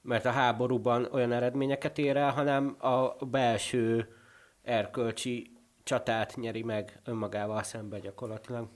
mert 0.00 0.24
a 0.24 0.30
háborúban 0.30 1.08
olyan 1.12 1.32
eredményeket 1.32 1.98
ér 1.98 2.16
el, 2.16 2.30
hanem 2.30 2.76
a 2.78 3.24
belső 3.24 4.08
erkölcsi 4.62 5.50
csatát 5.82 6.36
nyeri 6.36 6.62
meg 6.62 7.00
önmagával 7.04 7.62
szembe 7.62 7.98
gyakorlatilag. 7.98 8.68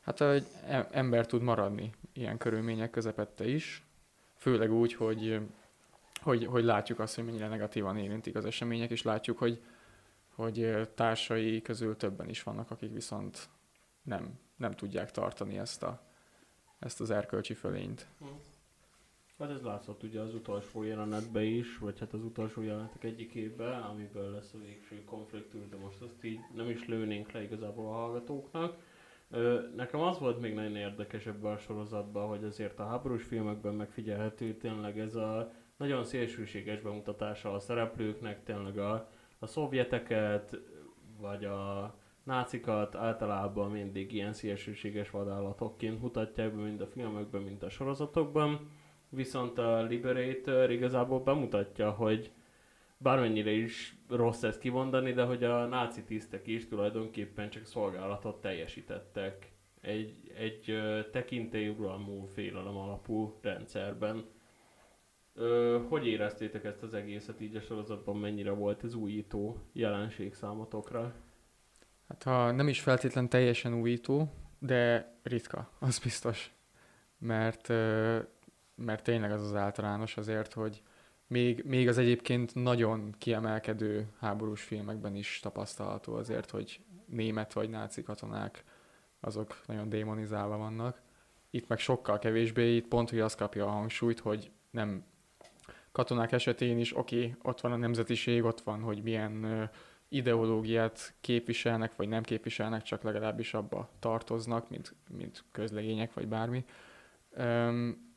Hát 0.00 0.20
egy 0.20 0.46
em- 0.66 0.94
ember 0.94 1.26
tud 1.26 1.42
maradni 1.42 1.92
ilyen 2.12 2.38
körülmények 2.38 2.90
közepette 2.90 3.48
is, 3.48 3.86
főleg 4.36 4.72
úgy, 4.72 4.94
hogy, 4.94 5.40
hogy, 6.20 6.46
hogy 6.46 6.64
látjuk 6.64 6.98
azt, 6.98 7.14
hogy 7.14 7.24
mennyire 7.24 7.48
negatívan 7.48 7.96
érintik 7.96 8.34
az 8.34 8.44
események, 8.44 8.90
és 8.90 9.02
látjuk, 9.02 9.38
hogy, 9.38 9.60
hogy 10.36 10.88
társai 10.94 11.62
közül 11.62 11.96
többen 11.96 12.28
is 12.28 12.42
vannak, 12.42 12.70
akik 12.70 12.92
viszont 12.92 13.48
nem, 14.02 14.38
nem 14.56 14.72
tudják 14.72 15.10
tartani 15.10 15.58
ezt, 15.58 15.82
a, 15.82 16.00
ezt 16.78 17.00
az 17.00 17.10
erkölcsi 17.10 17.54
fölényt. 17.54 18.06
Hát 19.38 19.50
ez 19.50 19.62
látszott 19.62 20.02
ugye 20.02 20.20
az 20.20 20.34
utolsó 20.34 20.82
jelenetben 20.82 21.42
is, 21.42 21.78
vagy 21.78 21.98
hát 21.98 22.12
az 22.12 22.22
utolsó 22.22 22.62
jelenetek 22.62 23.04
egyikében, 23.04 23.82
amiből 23.82 24.30
lesz 24.30 24.52
a 24.54 24.58
végső 24.58 25.04
konfliktus, 25.04 25.68
de 25.68 25.76
most 25.76 26.00
azt 26.00 26.24
így 26.24 26.38
nem 26.54 26.70
is 26.70 26.86
lőnénk 26.86 27.32
le 27.32 27.42
igazából 27.42 27.86
a 27.86 27.92
hallgatóknak. 27.92 28.76
Nekem 29.76 30.00
az 30.00 30.18
volt 30.18 30.40
még 30.40 30.54
nagyon 30.54 30.76
érdekes 30.76 31.26
ebben 31.26 31.52
a 31.52 31.58
sorozatban, 31.58 32.28
hogy 32.28 32.44
azért 32.44 32.78
a 32.78 32.86
háborús 32.86 33.24
filmekben 33.24 33.74
megfigyelhető 33.74 34.54
tényleg 34.54 34.98
ez 34.98 35.14
a 35.14 35.52
nagyon 35.76 36.04
szélsőséges 36.04 36.80
bemutatása 36.80 37.54
a 37.54 37.58
szereplőknek, 37.58 38.44
tényleg 38.44 38.78
a, 38.78 39.08
a 39.38 39.46
szovjeteket, 39.46 40.58
vagy 41.20 41.44
a 41.44 41.94
nácikat 42.22 42.94
általában 42.94 43.70
mindig 43.70 44.12
ilyen 44.12 44.32
szélsőséges 44.32 45.10
vadállatokként 45.10 46.00
mutatják 46.00 46.54
be, 46.54 46.62
mind 46.62 46.80
a 46.80 46.86
filmekben, 46.86 47.42
mind 47.42 47.62
a 47.62 47.68
sorozatokban 47.68 48.70
viszont 49.08 49.58
a 49.58 49.82
Liberator 49.82 50.70
igazából 50.70 51.20
bemutatja, 51.20 51.90
hogy 51.90 52.32
bármennyire 52.98 53.50
is 53.50 53.96
rossz 54.08 54.42
ezt 54.42 54.60
kimondani, 54.60 55.12
de 55.12 55.24
hogy 55.24 55.44
a 55.44 55.66
náci 55.66 56.04
tisztek 56.04 56.46
is 56.46 56.68
tulajdonképpen 56.68 57.50
csak 57.50 57.64
szolgálatot 57.64 58.40
teljesítettek 58.40 59.52
egy, 59.80 60.32
egy 60.38 60.78
tekintélyuralmú 61.12 62.26
félelem 62.34 62.76
alapú 62.76 63.38
rendszerben. 63.42 64.24
Ö, 65.38 65.80
hogy 65.88 66.06
éreztétek 66.06 66.64
ezt 66.64 66.82
az 66.82 66.94
egészet 66.94 67.40
így 67.40 67.56
a 67.56 67.60
sorozatban, 67.60 68.16
mennyire 68.16 68.50
volt 68.50 68.84
ez 68.84 68.94
újító 68.94 69.56
jelenség 69.72 70.34
számotokra? 70.34 71.14
Hát 72.08 72.22
ha 72.22 72.50
nem 72.50 72.68
is 72.68 72.80
feltétlen 72.80 73.28
teljesen 73.28 73.74
újító, 73.74 74.32
de 74.58 75.12
ritka, 75.22 75.70
az 75.78 75.98
biztos. 75.98 76.54
Mert, 77.18 77.68
mert 78.74 79.02
tényleg 79.02 79.32
az 79.32 79.42
az 79.42 79.54
általános 79.54 80.16
azért, 80.16 80.52
hogy 80.52 80.82
még, 81.26 81.64
még 81.64 81.88
az 81.88 81.98
egyébként 81.98 82.54
nagyon 82.54 83.14
kiemelkedő 83.18 84.06
háborús 84.18 84.62
filmekben 84.62 85.14
is 85.14 85.40
tapasztalható 85.42 86.14
azért, 86.14 86.50
hogy 86.50 86.80
német 87.06 87.52
vagy 87.52 87.70
náci 87.70 88.02
katonák 88.02 88.64
azok 89.20 89.60
nagyon 89.66 89.88
démonizálva 89.88 90.56
vannak. 90.56 91.00
Itt 91.50 91.68
meg 91.68 91.78
sokkal 91.78 92.18
kevésbé, 92.18 92.76
itt 92.76 92.88
pont, 92.88 93.10
hogy 93.10 93.20
az 93.20 93.34
kapja 93.34 93.66
a 93.66 93.70
hangsúlyt, 93.70 94.18
hogy 94.18 94.50
nem 94.70 95.04
katonák 95.96 96.32
esetén 96.32 96.78
is, 96.78 96.96
oké, 96.96 97.16
okay, 97.16 97.34
ott 97.42 97.60
van 97.60 97.72
a 97.72 97.76
nemzetiség, 97.76 98.44
ott 98.44 98.60
van, 98.60 98.80
hogy 98.80 99.02
milyen 99.02 99.70
ideológiát 100.08 101.14
képviselnek, 101.20 101.96
vagy 101.96 102.08
nem 102.08 102.22
képviselnek, 102.22 102.82
csak 102.82 103.02
legalábbis 103.02 103.54
abba 103.54 103.90
tartoznak, 103.98 104.70
mint, 104.70 104.94
mint 105.10 105.44
közlegények, 105.52 106.14
vagy 106.14 106.28
bármi. 106.28 106.64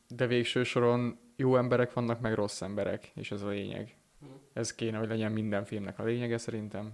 De 0.08 0.26
végső 0.26 0.62
soron 0.62 1.18
jó 1.36 1.56
emberek 1.56 1.92
vannak, 1.92 2.20
meg 2.20 2.34
rossz 2.34 2.60
emberek, 2.60 3.10
és 3.14 3.30
ez 3.30 3.42
a 3.42 3.48
lényeg. 3.48 3.96
Hm. 4.20 4.26
Ez 4.52 4.74
kéne, 4.74 4.98
hogy 4.98 5.08
legyen 5.08 5.32
minden 5.32 5.64
filmnek 5.64 5.98
a 5.98 6.04
lényege 6.04 6.38
szerintem. 6.38 6.92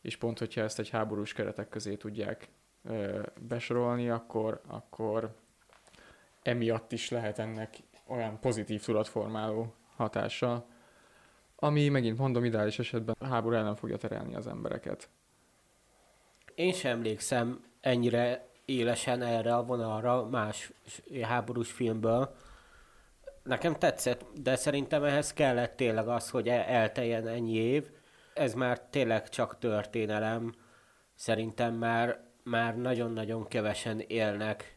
És 0.00 0.16
pont, 0.16 0.38
hogyha 0.38 0.60
ezt 0.60 0.78
egy 0.78 0.88
háborús 0.88 1.32
keretek 1.32 1.68
közé 1.68 1.96
tudják 1.96 2.48
besorolni, 3.40 4.08
akkor, 4.08 4.60
akkor 4.66 5.34
emiatt 6.42 6.92
is 6.92 7.10
lehet 7.10 7.38
ennek 7.38 7.76
olyan 8.10 8.40
pozitív 8.40 8.82
tudatformáló 8.84 9.74
hatása, 9.96 10.66
ami 11.56 11.88
megint 11.88 12.18
mondom, 12.18 12.44
ideális 12.44 12.78
esetben 12.78 13.16
a 13.18 13.26
háború 13.26 13.54
ellen 13.54 13.76
fogja 13.76 13.96
terelni 13.96 14.34
az 14.34 14.46
embereket. 14.46 15.08
Én 16.54 16.72
sem 16.72 16.90
emlékszem 16.90 17.64
ennyire 17.80 18.48
élesen 18.64 19.22
erre 19.22 19.54
a 19.54 19.64
vonalra 19.64 20.24
más 20.28 20.72
háborús 21.22 21.72
filmből. 21.72 22.34
Nekem 23.42 23.74
tetszett, 23.74 24.24
de 24.42 24.56
szerintem 24.56 25.04
ehhez 25.04 25.32
kellett 25.32 25.76
tényleg 25.76 26.08
az, 26.08 26.30
hogy 26.30 26.48
elteljen 26.48 27.26
ennyi 27.26 27.54
év. 27.54 27.90
Ez 28.34 28.54
már 28.54 28.80
tényleg 28.80 29.28
csak 29.28 29.58
történelem. 29.58 30.54
Szerintem 31.14 31.74
már, 31.74 32.20
már 32.42 32.76
nagyon-nagyon 32.76 33.48
kevesen 33.48 34.00
élnek 34.00 34.76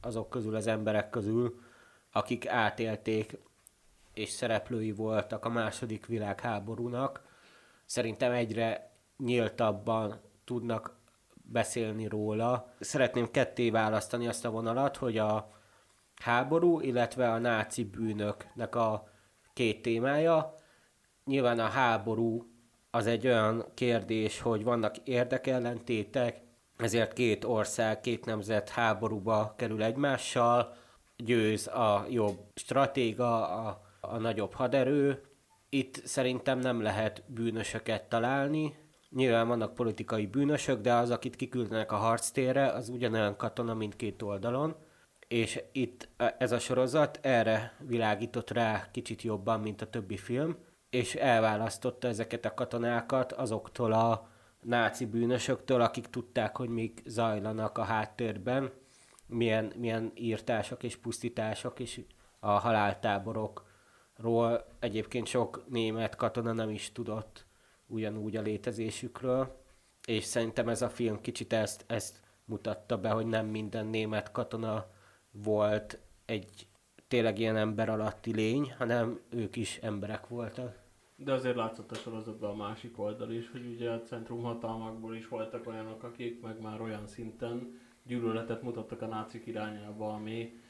azok 0.00 0.30
közül, 0.30 0.54
az 0.54 0.66
emberek 0.66 1.10
közül, 1.10 1.61
akik 2.12 2.48
átélték 2.48 3.38
és 4.14 4.28
szereplői 4.28 4.92
voltak 4.92 5.44
a 5.44 5.48
második 5.48 6.06
világháborúnak. 6.06 7.22
Szerintem 7.84 8.32
egyre 8.32 8.90
nyíltabban 9.18 10.20
tudnak 10.44 10.96
beszélni 11.34 12.06
róla. 12.06 12.74
Szeretném 12.80 13.30
ketté 13.30 13.70
választani 13.70 14.26
azt 14.26 14.44
a 14.44 14.50
vonalat, 14.50 14.96
hogy 14.96 15.18
a 15.18 15.50
háború, 16.14 16.80
illetve 16.80 17.30
a 17.30 17.38
náci 17.38 17.84
bűnöknek 17.84 18.74
a 18.74 19.08
két 19.52 19.82
témája. 19.82 20.54
Nyilván 21.24 21.58
a 21.58 21.66
háború 21.66 22.50
az 22.90 23.06
egy 23.06 23.26
olyan 23.26 23.64
kérdés, 23.74 24.40
hogy 24.40 24.64
vannak 24.64 24.96
érdekellentétek, 24.96 26.40
ezért 26.76 27.12
két 27.12 27.44
ország, 27.44 28.00
két 28.00 28.24
nemzet 28.24 28.68
háborúba 28.68 29.54
kerül 29.56 29.82
egymással, 29.82 30.74
győz 31.24 31.66
a 31.66 32.06
jobb 32.08 32.38
stratéga, 32.54 33.48
a 33.48 33.90
a 34.02 34.18
nagyobb 34.18 34.54
haderő. 34.54 35.22
Itt 35.68 36.06
szerintem 36.06 36.58
nem 36.58 36.82
lehet 36.82 37.22
bűnösöket 37.26 38.08
találni. 38.08 38.76
Nyilván 39.10 39.48
vannak 39.48 39.74
politikai 39.74 40.26
bűnösök, 40.26 40.80
de 40.80 40.94
az, 40.94 41.10
akit 41.10 41.36
kiküldenek 41.36 41.92
a 41.92 41.96
harctérre, 41.96 42.66
az 42.66 42.88
ugyanolyan 42.88 43.36
katona 43.36 43.74
mindkét 43.74 44.22
oldalon. 44.22 44.76
És 45.28 45.62
itt 45.72 46.08
ez 46.38 46.52
a 46.52 46.58
sorozat 46.58 47.18
erre 47.22 47.76
világított 47.86 48.50
rá 48.50 48.90
kicsit 48.90 49.22
jobban, 49.22 49.60
mint 49.60 49.82
a 49.82 49.90
többi 49.90 50.16
film, 50.16 50.56
és 50.90 51.14
elválasztotta 51.14 52.08
ezeket 52.08 52.44
a 52.44 52.54
katonákat 52.54 53.32
azoktól 53.32 53.92
a 53.92 54.28
náci 54.60 55.06
bűnösöktől, 55.06 55.80
akik 55.80 56.06
tudták, 56.06 56.56
hogy 56.56 56.68
még 56.68 57.02
zajlanak 57.06 57.78
a 57.78 57.82
háttérben, 57.82 58.72
milyen, 59.32 59.72
milyen 59.76 60.12
írtások 60.14 60.82
és 60.82 60.96
pusztítások 60.96 61.80
és 61.80 62.00
a 62.38 62.50
haláltáborok 62.50 63.70
ról 64.16 64.64
egyébként 64.78 65.26
sok 65.26 65.64
német 65.68 66.16
katona 66.16 66.52
nem 66.52 66.70
is 66.70 66.92
tudott 66.92 67.46
ugyanúgy 67.86 68.36
a 68.36 68.42
létezésükről, 68.42 69.60
és 70.06 70.24
szerintem 70.24 70.68
ez 70.68 70.82
a 70.82 70.88
film 70.88 71.20
kicsit 71.20 71.52
ezt, 71.52 71.84
ezt 71.86 72.20
mutatta 72.44 72.98
be, 72.98 73.10
hogy 73.10 73.26
nem 73.26 73.46
minden 73.46 73.86
német 73.86 74.32
katona 74.32 74.86
volt 75.30 75.98
egy 76.24 76.66
tényleg 77.08 77.38
ilyen 77.38 77.56
ember 77.56 77.88
alatti 77.88 78.34
lény, 78.34 78.74
hanem 78.78 79.20
ők 79.30 79.56
is 79.56 79.76
emberek 79.76 80.28
voltak. 80.28 80.80
De 81.16 81.32
azért 81.32 81.56
látszott 81.56 81.90
a 81.90 81.94
sorozatban 81.94 82.50
a 82.50 82.54
másik 82.54 82.98
oldal 82.98 83.30
is, 83.30 83.50
hogy 83.50 83.66
ugye 83.66 83.90
a 83.90 84.02
centrumhatalmakból 84.02 85.16
is 85.16 85.28
voltak 85.28 85.66
olyanok, 85.66 86.02
akik 86.02 86.40
meg 86.40 86.60
már 86.60 86.80
olyan 86.80 87.06
szinten 87.06 87.80
gyűlöletet 88.06 88.62
mutattak 88.62 89.02
a 89.02 89.06
nácik 89.06 89.46
irányába, 89.46 90.12
ami 90.12 90.60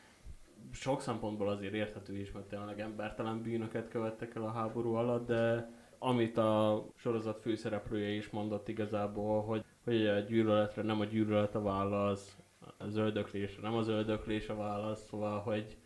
sok 0.72 1.00
szempontból 1.00 1.48
azért 1.48 1.72
érthető 1.72 2.16
is, 2.18 2.32
mert 2.32 2.46
tényleg 2.46 2.80
embertelen 2.80 3.42
bűnöket 3.42 3.88
követtek 3.88 4.34
el 4.34 4.42
a 4.42 4.52
háború 4.52 4.94
alatt, 4.94 5.26
de 5.26 5.70
amit 5.98 6.36
a 6.36 6.84
sorozat 6.96 7.40
főszereplője 7.40 8.08
is 8.08 8.30
mondott 8.30 8.68
igazából, 8.68 9.42
hogy, 9.42 9.64
hogy 9.84 10.06
a 10.06 10.18
gyűlöletre 10.18 10.82
nem 10.82 11.00
a 11.00 11.04
gyűlölet 11.04 11.54
a 11.54 11.62
válasz, 11.62 12.36
a 12.78 12.88
zöldöklésre 12.88 13.62
nem 13.62 13.74
a 13.74 13.82
zöldöklés 13.82 14.48
a 14.48 14.56
válasz, 14.56 15.06
szóval, 15.06 15.40
hogy 15.40 15.76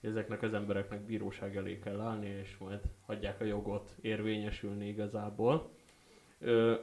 ezeknek 0.00 0.42
az 0.42 0.54
embereknek 0.54 1.04
bíróság 1.04 1.56
elé 1.56 1.78
kell 1.78 2.00
állni, 2.00 2.26
és 2.26 2.56
majd 2.58 2.80
hagyják 3.06 3.40
a 3.40 3.44
jogot 3.44 3.94
érvényesülni 4.00 4.88
igazából. 4.88 5.70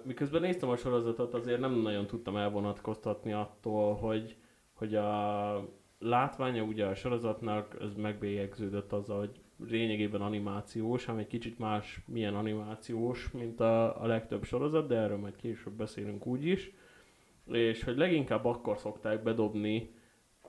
Miközben 0.04 0.42
néztem 0.42 0.70
a 0.70 0.76
sorozatot, 0.76 1.34
azért 1.34 1.60
nem 1.60 1.74
nagyon 1.74 2.08
tudtam 2.08 2.36
elvonatkoztatni 2.36 3.34
attól, 3.34 3.96
hogy, 3.96 4.36
hogy 4.74 4.96
a 4.96 5.70
látványa 6.00 6.64
ugye 6.64 6.86
a 6.86 6.96
sorozatnak, 6.96 7.78
ez 7.82 7.96
megbélyegződött 7.96 8.92
azzal, 8.92 9.20
hogy 9.20 9.40
lényegében 9.70 10.22
animációs, 10.22 11.08
ami 11.08 11.22
egy 11.22 11.28
kicsit 11.28 11.60
más 11.60 12.02
milyen 12.06 12.36
animációs, 12.36 13.32
mint 13.32 13.60
a, 13.60 14.02
a 14.02 14.06
legtöbb 14.06 14.44
sorozat, 14.44 14.88
de 14.88 14.96
erről 14.96 15.18
majd 15.18 15.36
később 15.36 15.74
beszélünk 15.74 16.26
úgyis. 16.26 16.72
És 17.52 17.84
hogy 17.84 17.98
leginkább 17.98 18.46
akkor 18.46 18.78
szokták 18.78 19.24
bedobni 19.24 19.94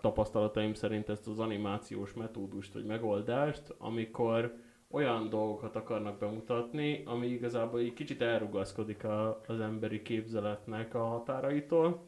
tapasztalataim 0.01 0.75
szerint 0.75 1.09
ezt 1.09 1.29
az 1.29 1.38
animációs 1.38 2.12
metódust 2.12 2.72
vagy 2.72 2.85
megoldást, 2.85 3.75
amikor 3.79 4.55
olyan 4.92 5.28
dolgokat 5.28 5.76
akarnak 5.76 6.18
bemutatni, 6.18 7.02
ami 7.07 7.26
igazából 7.26 7.81
egy 7.81 7.94
kicsit 7.94 8.22
elrugaszkodik 8.22 9.05
a, 9.05 9.40
az 9.46 9.61
emberi 9.61 10.02
képzeletnek 10.02 10.94
a 10.94 11.05
határaitól, 11.05 12.02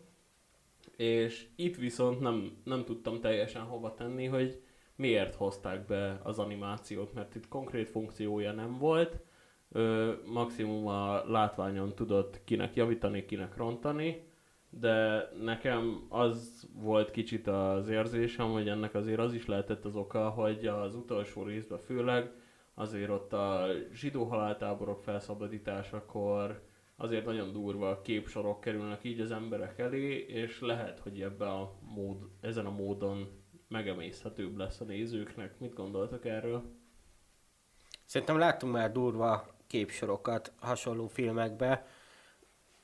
és 0.97 1.47
itt 1.57 1.77
viszont 1.77 2.21
nem, 2.21 2.57
nem 2.65 2.85
tudtam 2.85 3.21
teljesen 3.21 3.63
hova 3.63 3.95
tenni, 3.95 4.27
hogy 4.27 4.63
miért 4.97 5.35
hozták 5.35 5.87
be 5.87 6.21
az 6.23 6.39
animációt, 6.39 7.15
mert 7.15 7.35
itt 7.35 7.49
konkrét 7.49 7.89
funkciója 7.89 8.53
nem 8.53 8.79
volt, 8.79 9.21
ö, 9.73 10.13
maximum 10.25 10.87
a 10.87 11.31
látványon 11.31 11.95
tudott 11.95 12.45
kinek 12.45 12.75
javítani, 12.75 13.25
kinek 13.25 13.57
rontani, 13.57 14.27
de 14.71 15.29
nekem 15.43 16.07
az 16.09 16.67
volt 16.75 17.11
kicsit 17.11 17.47
az 17.47 17.89
érzésem, 17.89 18.53
hogy 18.53 18.69
ennek 18.69 18.95
azért 18.95 19.19
az 19.19 19.35
is 19.35 19.47
lehetett 19.47 19.85
az 19.85 19.97
oka, 19.97 20.29
hogy 20.29 20.67
az 20.67 20.95
utolsó 20.95 21.43
részben 21.43 21.79
főleg 21.79 22.31
azért 22.75 23.11
ott 23.11 23.33
a 23.33 23.67
zsidó 23.93 24.25
haláltáborok 24.25 25.03
felszabadításakor 25.03 26.63
azért 26.97 27.25
nagyon 27.25 27.53
durva 27.53 28.01
képsorok 28.01 28.61
kerülnek 28.61 29.05
így 29.05 29.21
az 29.21 29.31
emberek 29.31 29.79
elé, 29.79 30.17
és 30.17 30.61
lehet, 30.61 30.99
hogy 30.99 31.21
ebben 31.21 31.49
a 31.49 31.73
mód, 31.81 32.17
ezen 32.41 32.67
a 32.67 32.71
módon 32.71 33.43
megemészhetőbb 33.69 34.57
lesz 34.57 34.81
a 34.81 34.85
nézőknek. 34.85 35.59
Mit 35.59 35.75
gondoltak 35.75 36.25
erről? 36.25 36.63
Szerintem 38.05 38.39
láttunk 38.39 38.73
már 38.73 38.93
durva 38.93 39.47
képsorokat 39.67 40.53
hasonló 40.61 41.07
filmekbe. 41.07 41.87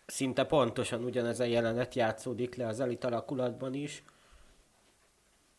Szinte 0.06 0.44
pontosan 0.44 1.04
ugyanez 1.04 1.40
a 1.40 1.44
jelenet 1.44 1.94
játszódik 1.94 2.54
le 2.54 2.66
az 2.66 2.80
elit 2.80 3.04
alakulatban 3.04 3.74
is. 3.74 4.02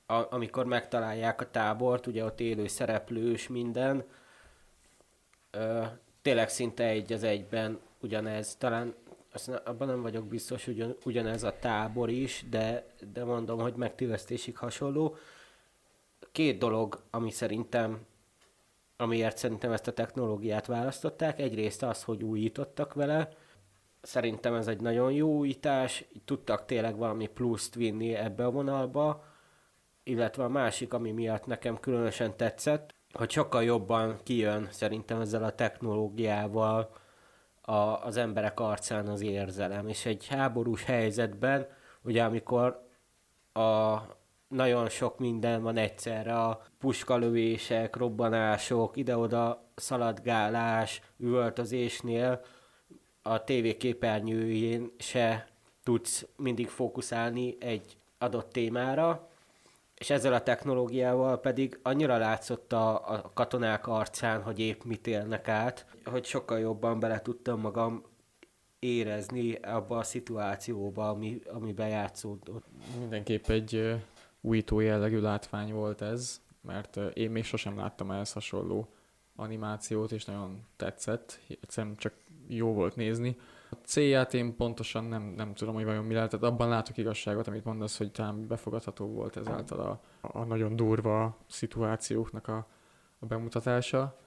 a, 0.06 0.28
amikor 0.30 0.66
megtalálják 0.66 1.42
a 1.42 1.50
tábort, 1.50 2.08
ugye 2.08 2.26
ott 2.26 2.40
élő 2.40 2.68
szereplős 2.68 3.48
minden, 3.48 4.06
ö, 5.52 5.84
tényleg 6.22 6.50
szinte 6.50 6.84
egy 6.84 7.14
az 7.14 7.24
egyben 7.24 7.80
ugyanez, 8.02 8.56
talán 8.56 8.96
azt 9.34 9.50
abban 9.50 9.88
nem 9.88 10.02
vagyok 10.02 10.28
biztos, 10.28 10.66
hogy 10.66 10.98
ugyanez 11.06 11.44
a 11.44 11.60
tábor 11.60 12.10
is, 12.10 12.46
de, 12.50 12.86
de 13.14 13.24
mondom, 13.24 13.60
hogy 13.60 13.74
megtévesztésig 13.76 14.58
hasonló. 14.58 15.16
Két 16.32 16.58
dolog, 16.58 17.04
ami 17.10 17.32
szerintem, 17.32 18.06
amiért 18.98 19.38
szerintem 19.38 19.72
ezt 19.72 19.88
a 19.88 19.94
technológiát 19.94 20.66
választották. 20.66 21.40
Egyrészt 21.40 21.84
az, 21.84 22.04
hogy 22.04 22.24
újítottak 22.24 22.94
vele, 22.94 23.30
szerintem 24.02 24.54
ez 24.54 24.68
egy 24.68 24.82
nagyon 24.82 25.12
jó 25.12 25.38
újítás, 25.38 26.06
tudtak 26.26 26.66
tényleg 26.66 26.98
valami 26.98 27.28
pluszt 27.28 27.76
vinni 27.76 28.14
ebbe 28.14 28.46
a 28.46 28.52
vonalba, 28.52 29.24
illetve 30.04 30.44
a 30.44 30.50
másik, 30.50 30.94
ami 30.94 31.12
miatt 31.12 31.46
nekem 31.46 31.80
különösen 31.80 32.38
tetszett, 32.38 32.96
hogy 33.14 33.32
sokkal 33.32 33.64
jobban 33.64 34.20
kijön 34.24 34.68
szerintem 34.72 35.22
ezzel 35.22 35.44
a 35.44 35.56
technológiával 35.56 36.92
a, 37.62 37.74
az 37.74 38.18
emberek 38.18 38.60
arcán 38.60 39.08
az 39.08 39.22
érzelem. 39.22 39.88
És 39.88 40.06
egy 40.06 40.28
háborús 40.28 40.84
helyzetben, 40.84 41.68
ugye 42.02 42.24
amikor 42.24 42.88
a 43.54 43.98
nagyon 44.48 44.90
sok 44.90 45.20
minden 45.20 45.62
van 45.62 45.78
egyszerre, 45.78 46.40
a 46.40 46.62
puskalövések, 46.80 47.96
robbanások, 47.96 48.98
ide-oda 48.98 49.64
szaladgálás, 49.76 51.02
üvöltözésnél 51.18 52.42
a 53.22 53.44
tévé 53.44 53.78
képernyőjén 53.78 54.92
se 54.98 55.48
tudsz 55.84 56.28
mindig 56.38 56.68
fókuszálni 56.68 57.58
egy 57.60 57.98
adott 58.18 58.52
témára, 58.52 59.31
és 60.02 60.10
ezzel 60.10 60.34
a 60.34 60.44
technológiával 60.44 61.40
pedig 61.40 61.80
annyira 61.84 62.18
látszott 62.18 62.74
a, 62.74 63.10
a 63.14 63.32
katonák 63.34 63.88
arcán, 63.88 64.42
hogy 64.42 64.60
épp 64.60 64.84
mit 64.84 65.08
élnek 65.08 65.48
át, 65.48 65.86
hogy 66.06 66.26
sokkal 66.26 66.60
jobban 66.60 67.00
bele 67.00 67.22
tudtam 67.22 67.60
magam 67.60 68.04
érezni 68.80 69.54
abba 69.56 69.98
a 69.98 70.04
szituációba, 70.04 71.10
ami, 71.10 71.42
ami 71.54 71.74
bejátszódott. 71.74 72.66
Mindenképp 73.00 73.50
egy 73.50 73.96
újító 74.42 74.80
jellegű 74.80 75.20
látvány 75.20 75.74
volt 75.74 76.02
ez, 76.02 76.42
mert 76.62 76.98
én 77.14 77.32
még 77.32 77.44
sosem 77.44 77.78
láttam 77.78 78.12
ehhez 78.12 78.32
hasonló 78.32 78.88
animációt, 79.36 80.12
és 80.12 80.26
nagyon 80.26 80.66
tetszett. 80.76 81.40
Egyszerűen 81.48 81.96
csak 81.96 82.14
jó 82.48 82.74
volt 82.74 82.96
nézni. 82.96 83.38
A 83.72 83.76
célját 83.86 84.34
én 84.34 84.56
pontosan 84.56 85.04
nem, 85.04 85.24
nem 85.24 85.54
tudom, 85.54 85.74
hogy 85.74 85.84
vajon 85.84 86.06
mi 86.06 86.14
lehetett. 86.14 86.44
Abban 86.44 86.70
látok 86.70 86.98
igazságot, 86.98 87.48
amit 87.48 87.64
mondasz, 87.64 87.98
hogy 87.98 88.12
talán 88.12 88.48
befogadható 88.48 89.06
volt 89.06 89.38
ezáltal 89.38 89.80
a, 89.80 90.02
a 90.22 90.44
nagyon 90.44 90.76
durva 90.76 91.38
szituációknak 91.48 92.48
a, 92.48 92.68
a 93.20 93.26
bemutatása. 93.26 94.20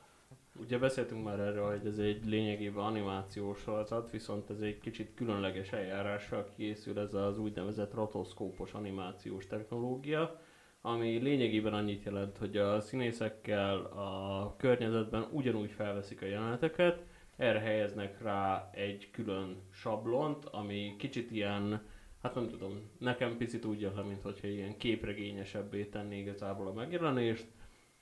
Ugye 0.60 0.78
beszéltünk 0.78 1.24
már 1.24 1.40
erről, 1.40 1.70
hogy 1.70 1.86
ez 1.86 1.98
egy 1.98 2.24
lényegében 2.24 2.84
animációs 2.84 3.58
sorozat, 3.58 4.10
viszont 4.10 4.50
ez 4.50 4.60
egy 4.60 4.78
kicsit 4.78 5.14
különleges 5.14 5.72
eljárással 5.72 6.48
készül 6.56 6.98
ez 6.98 7.14
az 7.14 7.38
úgynevezett 7.38 7.94
rotoszkópos 7.94 8.72
animációs 8.72 9.46
technológia, 9.46 10.40
ami 10.80 11.16
lényegében 11.16 11.74
annyit 11.74 12.04
jelent, 12.04 12.38
hogy 12.38 12.56
a 12.56 12.80
színészekkel 12.80 13.76
a 13.80 14.54
környezetben 14.56 15.28
ugyanúgy 15.32 15.70
felveszik 15.70 16.22
a 16.22 16.26
jeleneteket, 16.26 17.02
erre 17.36 17.58
helyeznek 17.58 18.22
rá 18.22 18.70
egy 18.72 19.10
külön 19.10 19.62
sablont, 19.72 20.44
ami 20.44 20.94
kicsit 20.98 21.30
ilyen, 21.30 21.82
hát 22.22 22.34
nem 22.34 22.48
tudom, 22.48 22.90
nekem 22.98 23.36
picit 23.36 23.64
úgy 23.64 23.80
jön 23.80 23.94
le, 23.94 24.02
mint 24.02 24.22
hogyha 24.22 24.46
ilyen 24.46 24.76
képregényesebbé 24.76 25.84
tenné 25.84 26.18
igazából 26.18 26.66
a 26.66 26.72
megjelenést. 26.72 27.46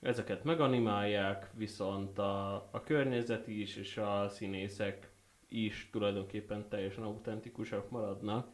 Ezeket 0.01 0.43
meganimálják, 0.43 1.51
viszont 1.53 2.19
a, 2.19 2.53
a 2.71 2.83
környezet 2.83 3.47
is 3.47 3.75
és 3.75 3.97
a 3.97 4.29
színészek 4.29 5.11
is 5.47 5.89
tulajdonképpen 5.91 6.69
teljesen 6.69 7.03
autentikusak 7.03 7.89
maradnak. 7.89 8.47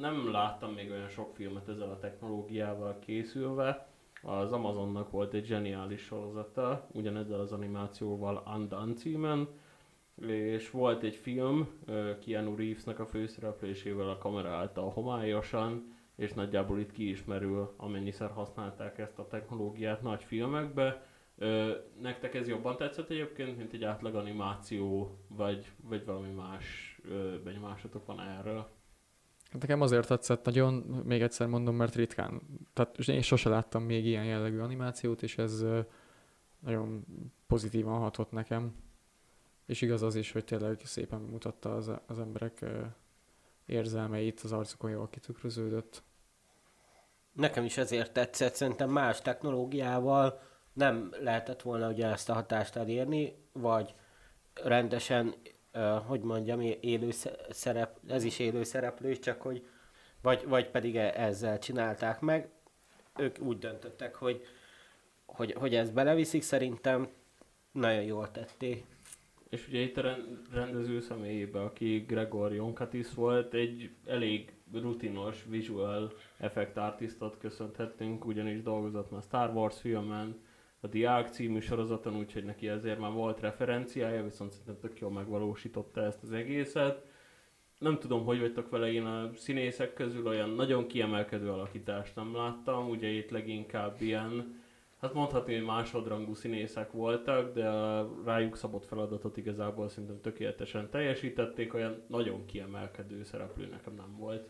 Nem 0.00 0.30
láttam 0.30 0.72
még 0.72 0.90
olyan 0.90 1.08
sok 1.08 1.34
filmet 1.34 1.68
ezzel 1.68 1.90
a 1.90 1.98
technológiával 1.98 2.98
készülve. 2.98 3.86
Az 4.22 4.52
Amazonnak 4.52 5.10
volt 5.10 5.34
egy 5.34 5.44
zseniális 5.44 6.00
sorozata, 6.00 6.88
ugyanezzel 6.92 7.40
az 7.40 7.52
animációval 7.52 8.42
Undone 8.54 8.94
címen, 8.94 9.48
és 10.26 10.70
volt 10.70 11.02
egy 11.02 11.14
film 11.14 11.68
Keanu 12.24 12.56
Reevesnek 12.56 12.98
a 12.98 13.06
főszereplésével 13.06 14.08
a 14.08 14.18
kamera 14.18 14.48
által 14.48 14.90
homályosan, 14.90 15.94
és 16.16 16.32
nagyjából 16.32 16.78
itt 16.78 16.92
kiismerül, 16.92 17.74
amennyiszer 17.76 18.30
használták 18.30 18.98
ezt 18.98 19.18
a 19.18 19.26
technológiát 19.26 20.02
nagy 20.02 20.22
filmekbe. 20.22 21.06
Nektek 22.00 22.34
ez 22.34 22.48
jobban 22.48 22.76
tetszett 22.76 23.10
egyébként, 23.10 23.56
mint 23.56 23.72
egy 23.72 23.84
átlag 23.84 24.14
animáció, 24.14 25.18
vagy, 25.28 25.72
vagy 25.82 26.04
valami 26.04 26.30
más 26.30 27.00
benyomásatok 27.44 28.06
van 28.06 28.20
erről? 28.20 28.70
Hát 29.50 29.60
nekem 29.60 29.80
azért 29.80 30.08
tetszett 30.08 30.44
nagyon, 30.44 30.74
még 31.04 31.22
egyszer 31.22 31.46
mondom, 31.46 31.76
mert 31.76 31.94
ritkán, 31.94 32.42
tehát 32.72 32.98
én 32.98 33.22
sose 33.22 33.48
láttam 33.48 33.82
még 33.82 34.06
ilyen 34.06 34.24
jellegű 34.24 34.58
animációt, 34.58 35.22
és 35.22 35.38
ez 35.38 35.64
nagyon 36.60 37.04
pozitívan 37.46 37.98
hatott 37.98 38.30
nekem. 38.30 38.74
És 39.72 39.80
igaz 39.80 40.02
az 40.02 40.14
is, 40.14 40.32
hogy 40.32 40.44
tényleg 40.44 40.80
szépen 40.84 41.20
mutatta 41.20 41.74
az, 41.74 41.90
az 42.06 42.18
emberek 42.18 42.64
érzelmeit, 43.66 44.40
az 44.40 44.52
arcukon 44.52 44.90
jól 44.90 45.08
kitükröződött. 45.08 46.02
Nekem 47.32 47.64
is 47.64 47.76
ezért 47.76 48.12
tetszett, 48.12 48.54
szerintem 48.54 48.90
más 48.90 49.20
technológiával 49.20 50.40
nem 50.72 51.14
lehetett 51.20 51.62
volna 51.62 51.88
ugye 51.88 52.06
ezt 52.06 52.30
a 52.30 52.32
hatást 52.32 52.76
elérni, 52.76 53.34
vagy 53.52 53.94
rendesen, 54.54 55.34
hogy 56.06 56.20
mondjam, 56.20 56.60
élő 56.60 57.10
szerep, 57.50 57.98
ez 58.08 58.24
is 58.24 58.38
élő 58.38 58.62
szereplő, 58.62 59.16
csak 59.16 59.42
hogy 59.42 59.66
vagy, 60.22 60.46
vagy 60.46 60.70
pedig 60.70 60.96
e- 60.96 61.12
ezzel 61.16 61.58
csinálták 61.58 62.20
meg. 62.20 62.48
Ők 63.16 63.38
úgy 63.38 63.58
döntöttek, 63.58 64.14
hogy, 64.14 64.46
hogy, 65.26 65.52
hogy 65.52 65.74
ezt 65.74 65.92
beleviszik, 65.92 66.42
szerintem 66.42 67.08
nagyon 67.70 68.02
jól 68.02 68.30
tették. 68.30 68.84
És 69.52 69.68
ugye 69.68 69.80
itt 69.80 69.96
a 69.96 70.16
rendező 70.52 71.00
személyében, 71.00 71.62
aki 71.62 71.98
Gregor 71.98 72.54
Jonkatis 72.54 73.14
volt, 73.14 73.54
egy 73.54 73.90
elég 74.06 74.52
rutinos 74.72 75.44
visual 75.48 76.12
effect 76.38 76.76
artistot 76.76 77.38
köszönhetünk, 77.38 78.24
ugyanis 78.24 78.62
dolgozott 78.62 79.10
már 79.10 79.22
Star 79.22 79.54
Wars 79.54 79.80
filmen, 79.80 80.40
a 80.80 80.86
Diák 80.86 81.28
című 81.28 81.60
sorozaton, 81.60 82.16
úgyhogy 82.16 82.44
neki 82.44 82.68
ezért 82.68 82.98
már 82.98 83.12
volt 83.12 83.40
referenciája, 83.40 84.24
viszont 84.24 84.50
szerintem 84.50 84.78
tök 84.80 85.00
jól 85.00 85.10
megvalósította 85.10 86.02
ezt 86.04 86.22
az 86.22 86.32
egészet. 86.32 87.06
Nem 87.78 87.98
tudom, 87.98 88.24
hogy 88.24 88.40
vagytok 88.40 88.70
vele, 88.70 88.92
én 88.92 89.04
a 89.04 89.30
színészek 89.34 89.94
közül 89.94 90.26
olyan 90.26 90.50
nagyon 90.50 90.86
kiemelkedő 90.86 91.50
alakítást 91.50 92.16
nem 92.16 92.34
láttam, 92.34 92.88
ugye 92.88 93.08
itt 93.08 93.30
leginkább 93.30 94.00
ilyen 94.00 94.61
hát 95.02 95.14
mondhatni, 95.14 95.54
hogy 95.54 95.64
másodrangú 95.64 96.34
színészek 96.34 96.92
voltak, 96.92 97.54
de 97.54 97.68
a 97.68 98.14
rájuk 98.24 98.56
szabott 98.56 98.86
feladatot 98.86 99.36
igazából 99.36 99.88
szerintem 99.88 100.20
tökéletesen 100.20 100.90
teljesítették, 100.90 101.74
olyan 101.74 102.02
nagyon 102.06 102.46
kiemelkedő 102.46 103.22
szereplő 103.22 103.66
nekem 103.66 103.94
nem 103.94 104.16
volt. 104.16 104.48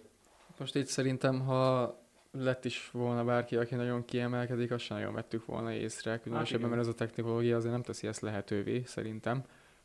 Most 0.59 0.75
itt 0.75 0.87
szerintem, 0.87 1.41
ha 1.41 1.95
lett 2.31 2.65
is 2.65 2.91
volna 2.91 3.25
bárki, 3.25 3.57
aki 3.57 3.75
nagyon 3.75 4.05
kiemelkedik, 4.05 4.71
azt 4.71 4.85
sem 4.85 4.97
nagyon 4.97 5.15
vettük 5.15 5.45
volna 5.45 5.73
észre, 5.73 6.19
különösebben, 6.19 6.69
hát 6.69 6.71
mert 6.71 6.89
ez 6.89 6.95
a 6.95 6.95
technológia 6.95 7.57
azért 7.57 7.73
nem 7.73 7.83
teszi 7.83 8.07
ezt 8.07 8.21
lehetővé, 8.21 8.83
szerintem, 8.85 9.45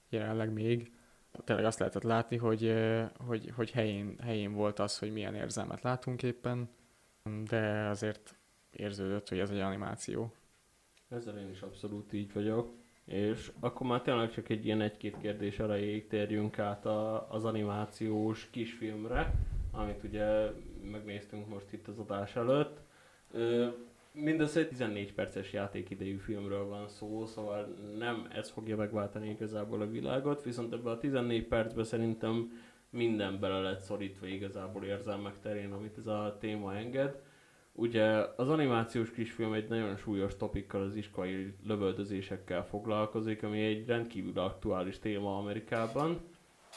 jelenleg 0.10 0.54
még. 0.54 0.92
Tényleg 1.44 1.66
azt 1.66 1.80
lehetett 1.80 2.04
látni, 2.04 2.38
hogy, 2.38 2.74
hogy, 3.28 3.52
hogy 3.56 3.72
helyén, 3.72 4.16
helyén 4.22 4.54
volt 4.54 4.80
az, 4.80 5.00
hogy 5.00 5.12
milyen 5.12 5.36
érzelmet 5.36 5.82
látunk 5.82 6.24
éppen, 6.24 6.70
de 7.50 7.88
azért 7.88 8.36
érződött, 8.72 9.30
hogy 9.30 9.40
ez 9.40 9.50
egy 9.50 9.60
animáció. 9.60 10.34
Ezzel 11.10 11.38
én 11.38 11.50
is 11.50 11.62
abszolút 11.62 12.14
így 12.14 12.34
vagyok. 12.34 12.70
És 13.06 13.52
akkor 13.60 13.88
már 13.88 14.02
tényleg 14.02 14.32
csak 14.32 14.50
egy 14.50 14.66
ilyen 14.66 14.82
egy-két 14.82 15.18
kérdés 15.22 15.60
erejéig 15.60 16.08
térjünk 16.08 16.60
át 16.60 16.86
a, 16.86 17.32
az 17.32 17.46
animációs 17.46 18.50
kisfilmre, 18.52 19.34
amit 19.72 20.04
ugye 20.04 20.52
megnéztünk 20.92 21.48
most 21.48 21.74
itt 21.74 21.88
az 21.88 21.98
adás 22.00 22.36
előtt. 22.36 22.80
mindössze 24.12 24.60
egy 24.60 24.68
14 24.68 25.14
perces 25.14 25.54
játékidejű 25.54 26.18
filmről 26.18 26.66
van 26.66 26.88
szó, 26.88 27.26
szóval 27.26 27.76
nem 27.98 28.28
ez 28.34 28.50
fogja 28.50 28.76
megváltani 28.76 29.30
igazából 29.30 29.82
a 29.82 29.90
világot, 29.90 30.44
viszont 30.44 30.74
ebben 30.74 30.94
a 30.94 30.98
14 30.98 31.48
percben 31.48 31.84
szerintem 31.84 32.52
minden 32.90 33.40
bele 33.40 33.60
lett 33.60 33.82
szorítva 33.82 34.28
igazából 34.28 34.84
érzelmek 34.84 35.40
terén, 35.40 35.72
amit 35.72 35.98
ez 35.98 36.08
a 36.08 36.38
téma 36.40 36.76
enged. 36.76 37.22
Ugye 37.80 38.04
az 38.36 38.50
animációs 38.50 39.12
kisfilm 39.12 39.54
egy 39.54 39.68
nagyon 39.68 39.98
súlyos 39.98 40.36
topikkal, 40.36 40.82
az 40.82 40.96
iskolai 40.96 41.54
lövöldözésekkel 41.64 42.66
foglalkozik, 42.66 43.44
ami 43.44 43.62
egy 43.62 43.88
rendkívül 43.88 44.40
aktuális 44.40 45.00
téma 45.00 45.38
Amerikában. 45.38 46.20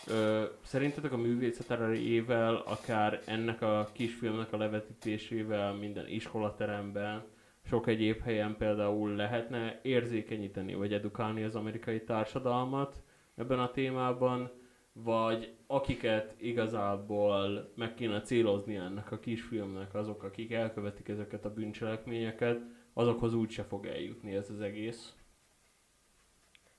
Ö, 0.06 0.44
szerintetek 0.62 1.12
a 1.12 1.16
művészet 1.16 1.70
erejével, 1.70 2.54
akár 2.54 3.22
ennek 3.26 3.62
a 3.62 3.88
kisfilmnek 3.92 4.52
a 4.52 4.56
levetítésével 4.56 5.74
minden 5.74 6.08
iskolateremben, 6.08 7.24
sok 7.64 7.86
egyéb 7.86 8.20
helyen 8.20 8.56
például 8.56 9.14
lehetne 9.14 9.80
érzékenyíteni 9.82 10.74
vagy 10.74 10.92
edukálni 10.92 11.42
az 11.42 11.54
amerikai 11.54 12.04
társadalmat 12.04 13.02
ebben 13.36 13.58
a 13.58 13.70
témában, 13.70 14.50
vagy 14.92 15.55
akiket 15.66 16.35
igazából 16.38 17.72
meg 17.76 17.94
kéne 17.94 18.20
célozni 18.20 18.76
ennek 18.76 19.12
a 19.12 19.18
kisfilmnek, 19.18 19.94
azok, 19.94 20.22
akik 20.22 20.53
elkövetik 20.53 21.09
ezeket 21.09 21.44
a 21.44 21.53
bűncselekményeket, 21.53 22.61
azokhoz 22.94 23.35
úgyse 23.35 23.62
fog 23.62 23.87
eljutni 23.87 24.35
ez 24.35 24.50
az 24.50 24.61
egész. 24.61 25.14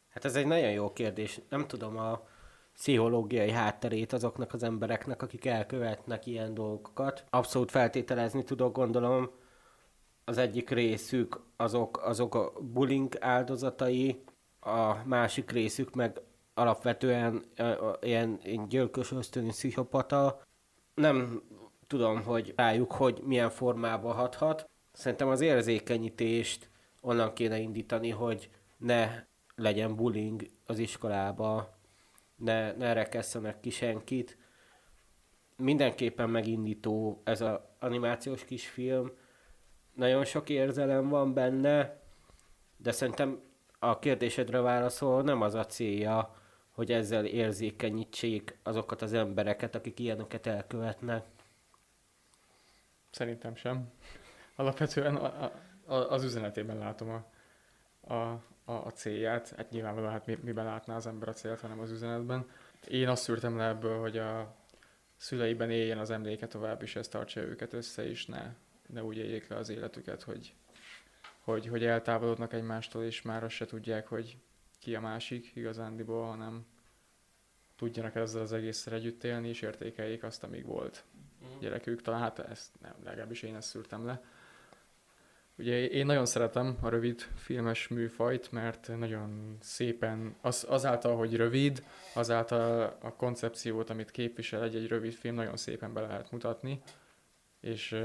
Hát 0.09 0.25
ez 0.25 0.35
egy 0.35 0.47
nagyon 0.47 0.71
jó 0.71 0.93
kérdés. 0.93 1.39
Nem 1.49 1.67
tudom 1.67 1.97
a 1.97 2.27
pszichológiai 2.73 3.51
hátterét 3.51 4.13
azoknak 4.13 4.53
az 4.53 4.63
embereknek, 4.63 5.21
akik 5.21 5.45
elkövetnek 5.45 6.25
ilyen 6.25 6.53
dolgokat. 6.53 7.25
Abszolút 7.29 7.71
feltételezni 7.71 8.43
tudok, 8.43 8.75
gondolom, 8.75 9.29
az 10.25 10.37
egyik 10.37 10.69
részük 10.69 11.41
azok, 11.55 12.01
azok 12.03 12.35
a 12.35 12.51
bullying 12.59 13.15
áldozatai, 13.19 14.23
a 14.59 14.95
másik 15.05 15.51
részük 15.51 15.95
meg 15.95 16.21
alapvetően 16.61 17.43
ilyen, 18.01 18.39
ilyen 18.43 18.67
gyilkos 18.67 19.11
ösztönű 19.11 19.47
pszichopata. 19.47 20.41
Nem 20.95 21.41
tudom, 21.87 22.23
hogy 22.23 22.53
rájuk, 22.55 22.91
hogy 22.91 23.21
milyen 23.23 23.49
formában 23.49 24.13
hathat. 24.13 24.69
Szerintem 24.91 25.27
az 25.27 25.41
érzékenyítést 25.41 26.69
onnan 27.01 27.33
kéne 27.33 27.57
indítani, 27.57 28.09
hogy 28.09 28.49
ne 28.77 29.25
legyen 29.55 29.95
bullying 29.95 30.45
az 30.65 30.79
iskolába, 30.79 31.77
ne, 32.35 32.71
ne 32.71 32.93
rekesszenek 32.93 33.59
ki 33.59 33.69
senkit. 33.69 34.37
Mindenképpen 35.55 36.29
megindító 36.29 37.21
ez 37.23 37.41
az 37.41 37.59
animációs 37.79 38.45
kisfilm. 38.45 39.11
Nagyon 39.93 40.25
sok 40.25 40.49
érzelem 40.49 41.09
van 41.09 41.33
benne, 41.33 42.01
de 42.77 42.91
szerintem 42.91 43.41
a 43.79 43.99
kérdésedre 43.99 44.59
válaszol 44.59 45.21
nem 45.21 45.41
az 45.41 45.53
a 45.53 45.65
célja, 45.65 46.35
hogy 46.71 46.91
ezzel 46.91 47.25
érzékenyítsék 47.25 48.57
azokat 48.63 49.01
az 49.01 49.13
embereket, 49.13 49.75
akik 49.75 49.99
ilyeneket 49.99 50.47
elkövetnek. 50.47 51.25
Szerintem 53.09 53.55
sem. 53.55 53.91
Alapvetően 54.55 55.15
a, 55.15 55.51
a, 55.85 55.93
az 55.93 56.23
üzenetében 56.23 56.77
látom 56.77 57.09
a, 57.09 57.25
a, 58.13 58.43
a, 58.65 58.71
a 58.71 58.91
célját. 58.91 59.53
Hát 59.57 59.69
nyilvánvalóan 59.69 60.11
hát 60.11 60.25
mi, 60.25 60.37
miben 60.41 60.65
látná 60.65 60.95
az 60.95 61.07
ember 61.07 61.27
a 61.27 61.33
célt, 61.33 61.59
hanem 61.59 61.79
az 61.79 61.91
üzenetben. 61.91 62.49
Én 62.87 63.07
azt 63.07 63.23
szűrtem 63.23 63.57
le 63.57 63.67
ebből, 63.67 63.99
hogy 63.99 64.17
a 64.17 64.55
szüleiben 65.17 65.71
éljen 65.71 65.97
az 65.97 66.09
emléke 66.09 66.47
tovább, 66.47 66.81
és 66.81 66.95
ez 66.95 67.07
tartsa 67.07 67.41
őket 67.41 67.73
össze, 67.73 68.09
és 68.09 68.25
ne, 68.25 68.53
ne 68.87 69.03
úgy 69.03 69.17
éljék 69.17 69.47
le 69.47 69.55
az 69.55 69.69
életüket, 69.69 70.23
hogy, 70.23 70.53
hogy, 71.39 71.67
hogy 71.67 71.83
eltávolodnak 71.83 72.53
egymástól, 72.53 73.03
és 73.03 73.21
már 73.21 73.43
azt 73.43 73.55
se 73.55 73.65
tudják, 73.65 74.07
hogy 74.07 74.37
ki 74.81 74.95
a 74.95 74.99
másik 74.99 75.51
igazándiból, 75.55 76.25
hanem 76.25 76.65
tudjanak 77.75 78.15
ezzel 78.15 78.41
az 78.41 78.53
egészre 78.53 78.95
együtt 78.95 79.23
élni, 79.23 79.47
és 79.47 79.61
értékeljék 79.61 80.23
azt, 80.23 80.43
amíg 80.43 80.65
volt 80.65 81.03
mm. 81.43 81.59
gyerekük. 81.59 82.01
Talán 82.01 82.19
hát 82.19 82.39
ezt 82.39 82.69
nem, 82.81 82.95
legalábbis 83.03 83.41
én 83.41 83.55
ezt 83.55 83.69
szűrtem 83.69 84.05
le. 84.05 84.23
Ugye 85.57 85.87
én 85.87 86.05
nagyon 86.05 86.25
szeretem 86.25 86.77
a 86.81 86.89
rövid 86.89 87.21
filmes 87.21 87.87
műfajt, 87.87 88.51
mert 88.51 88.97
nagyon 88.97 89.57
szépen, 89.59 90.35
az, 90.41 90.65
azáltal, 90.69 91.17
hogy 91.17 91.35
rövid, 91.35 91.83
azáltal 92.13 92.97
a 93.01 93.15
koncepciót, 93.15 93.89
amit 93.89 94.11
képvisel 94.11 94.63
egy-egy 94.63 94.87
rövid 94.87 95.13
film, 95.13 95.35
nagyon 95.35 95.57
szépen 95.57 95.93
be 95.93 96.01
lehet 96.01 96.31
mutatni, 96.31 96.81
és, 97.59 97.95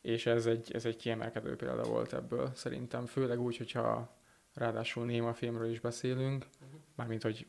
és 0.00 0.26
ez 0.26 0.46
egy, 0.46 0.72
ez 0.72 0.84
egy 0.84 0.96
kiemelkedő 0.96 1.56
példa 1.56 1.82
volt 1.82 2.12
ebből 2.12 2.50
szerintem, 2.54 3.06
főleg 3.06 3.40
úgy, 3.40 3.56
hogyha 3.56 4.16
ráadásul 4.56 5.04
néma 5.04 5.32
filmről 5.32 5.70
is 5.70 5.80
beszélünk, 5.80 6.46
uh-huh. 6.62 6.80
mármint, 6.94 7.22
hogy 7.22 7.46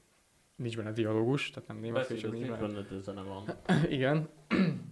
nincs 0.56 0.78
benne 0.78 0.92
dialógus, 0.92 1.50
tehát 1.50 1.70
nem 1.70 1.78
néma 1.78 2.04
film, 2.04 2.20
csak 2.20 2.32
nincs 2.32 2.48
benne. 2.48 2.86
benne 3.06 3.22
van. 3.22 3.44
Igen. 3.90 4.30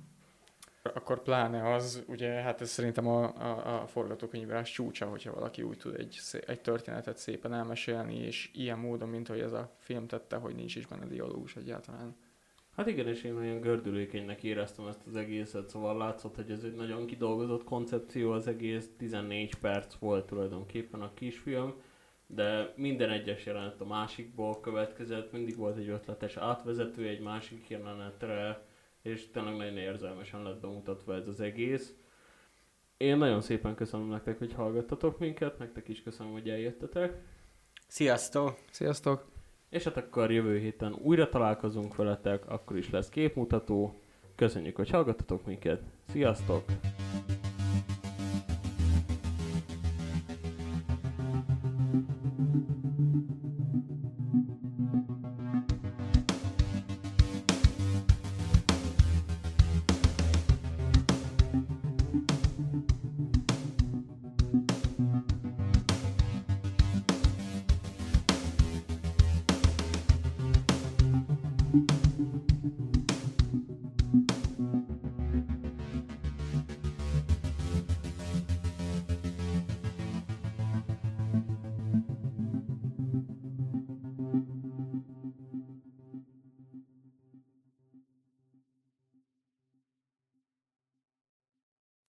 Akkor 0.94 1.22
pláne 1.22 1.74
az, 1.74 2.04
ugye, 2.08 2.30
hát 2.30 2.62
ez 2.62 2.70
szerintem 2.70 3.08
a, 3.08 3.24
a, 3.24 3.82
a 3.82 3.88
forgatókönyvírás 3.88 4.72
csúcsa, 4.72 5.06
hogyha 5.06 5.34
valaki 5.34 5.62
úgy 5.62 5.78
tud 5.78 5.96
egy, 5.96 6.20
egy 6.48 6.62
történetet 6.62 7.18
szépen 7.18 7.54
elmesélni, 7.54 8.16
és 8.16 8.52
ilyen 8.54 8.80
módon, 8.80 9.10
mint 9.10 9.28
hogy 9.28 9.40
ez 9.40 9.54
a 9.54 9.76
film 9.80 10.08
tette, 10.08 10.36
hogy 10.36 10.56
nincs 10.56 10.76
is 10.76 10.88
benne 10.88 11.06
dialógus 11.06 11.56
egyáltalán. 11.56 12.16
Hát 12.76 12.88
igen, 12.88 13.08
és 13.08 13.24
én 13.24 13.34
nagyon 13.34 13.62
gördülékenynek 13.62 14.44
éreztem 14.44 14.88
ezt 14.88 15.08
az 15.08 15.16
egészet, 15.16 15.70
szóval 15.70 15.98
látszott, 15.98 16.36
hogy 16.36 16.52
ez 16.52 16.64
egy 16.64 16.76
nagyon 16.76 17.06
kidolgozott 17.06 17.64
koncepció, 17.64 18.32
az 18.32 18.48
egész 18.48 18.90
14 18.98 19.56
perc 19.56 19.94
volt 19.94 20.26
tulajdonképpen 20.26 21.02
a 21.02 21.14
kisfilm, 21.14 21.74
de 22.28 22.74
minden 22.76 23.10
egyes 23.10 23.46
jelenet 23.46 23.82
a 23.82 23.86
másikból 23.86 24.60
következett, 24.60 25.32
mindig 25.32 25.56
volt 25.56 25.78
egy 25.78 25.90
ötletes 25.90 26.38
átvezető 26.38 27.08
egy 27.08 27.22
másik 27.22 27.70
jelenetre, 27.70 28.66
és 29.02 29.32
tényleg 29.32 29.56
nagyon 29.56 29.78
érzelmesen 29.78 30.44
lett 30.44 30.62
bemutatva 30.62 31.16
ez 31.16 31.28
az 31.28 31.40
egész. 31.40 31.94
Én 32.98 33.18
nagyon 33.18 33.42
szépen 33.42 33.76
köszönöm 33.76 34.08
nektek, 34.08 34.38
hogy 34.38 34.54
hallgattatok 34.54 35.20
minket, 35.20 35.60
nektek 35.60 35.88
is 35.88 36.04
köszönöm, 36.04 36.32
hogy 36.32 36.50
eljöttetek. 36.50 37.14
Sziasztok! 37.88 38.58
Sziasztok! 38.72 39.26
És 39.70 39.84
hát 39.84 39.98
akkor 39.98 40.32
jövő 40.32 40.60
héten 40.60 40.94
újra 40.94 41.30
találkozunk 41.30 41.96
veletek, 41.96 42.50
akkor 42.50 42.78
is 42.78 42.90
lesz 42.90 43.10
képmutató. 43.10 44.00
Köszönjük, 44.36 44.76
hogy 44.76 44.90
hallgattatok 44.90 45.46
minket. 45.46 45.82
Sziasztok! 46.08 46.64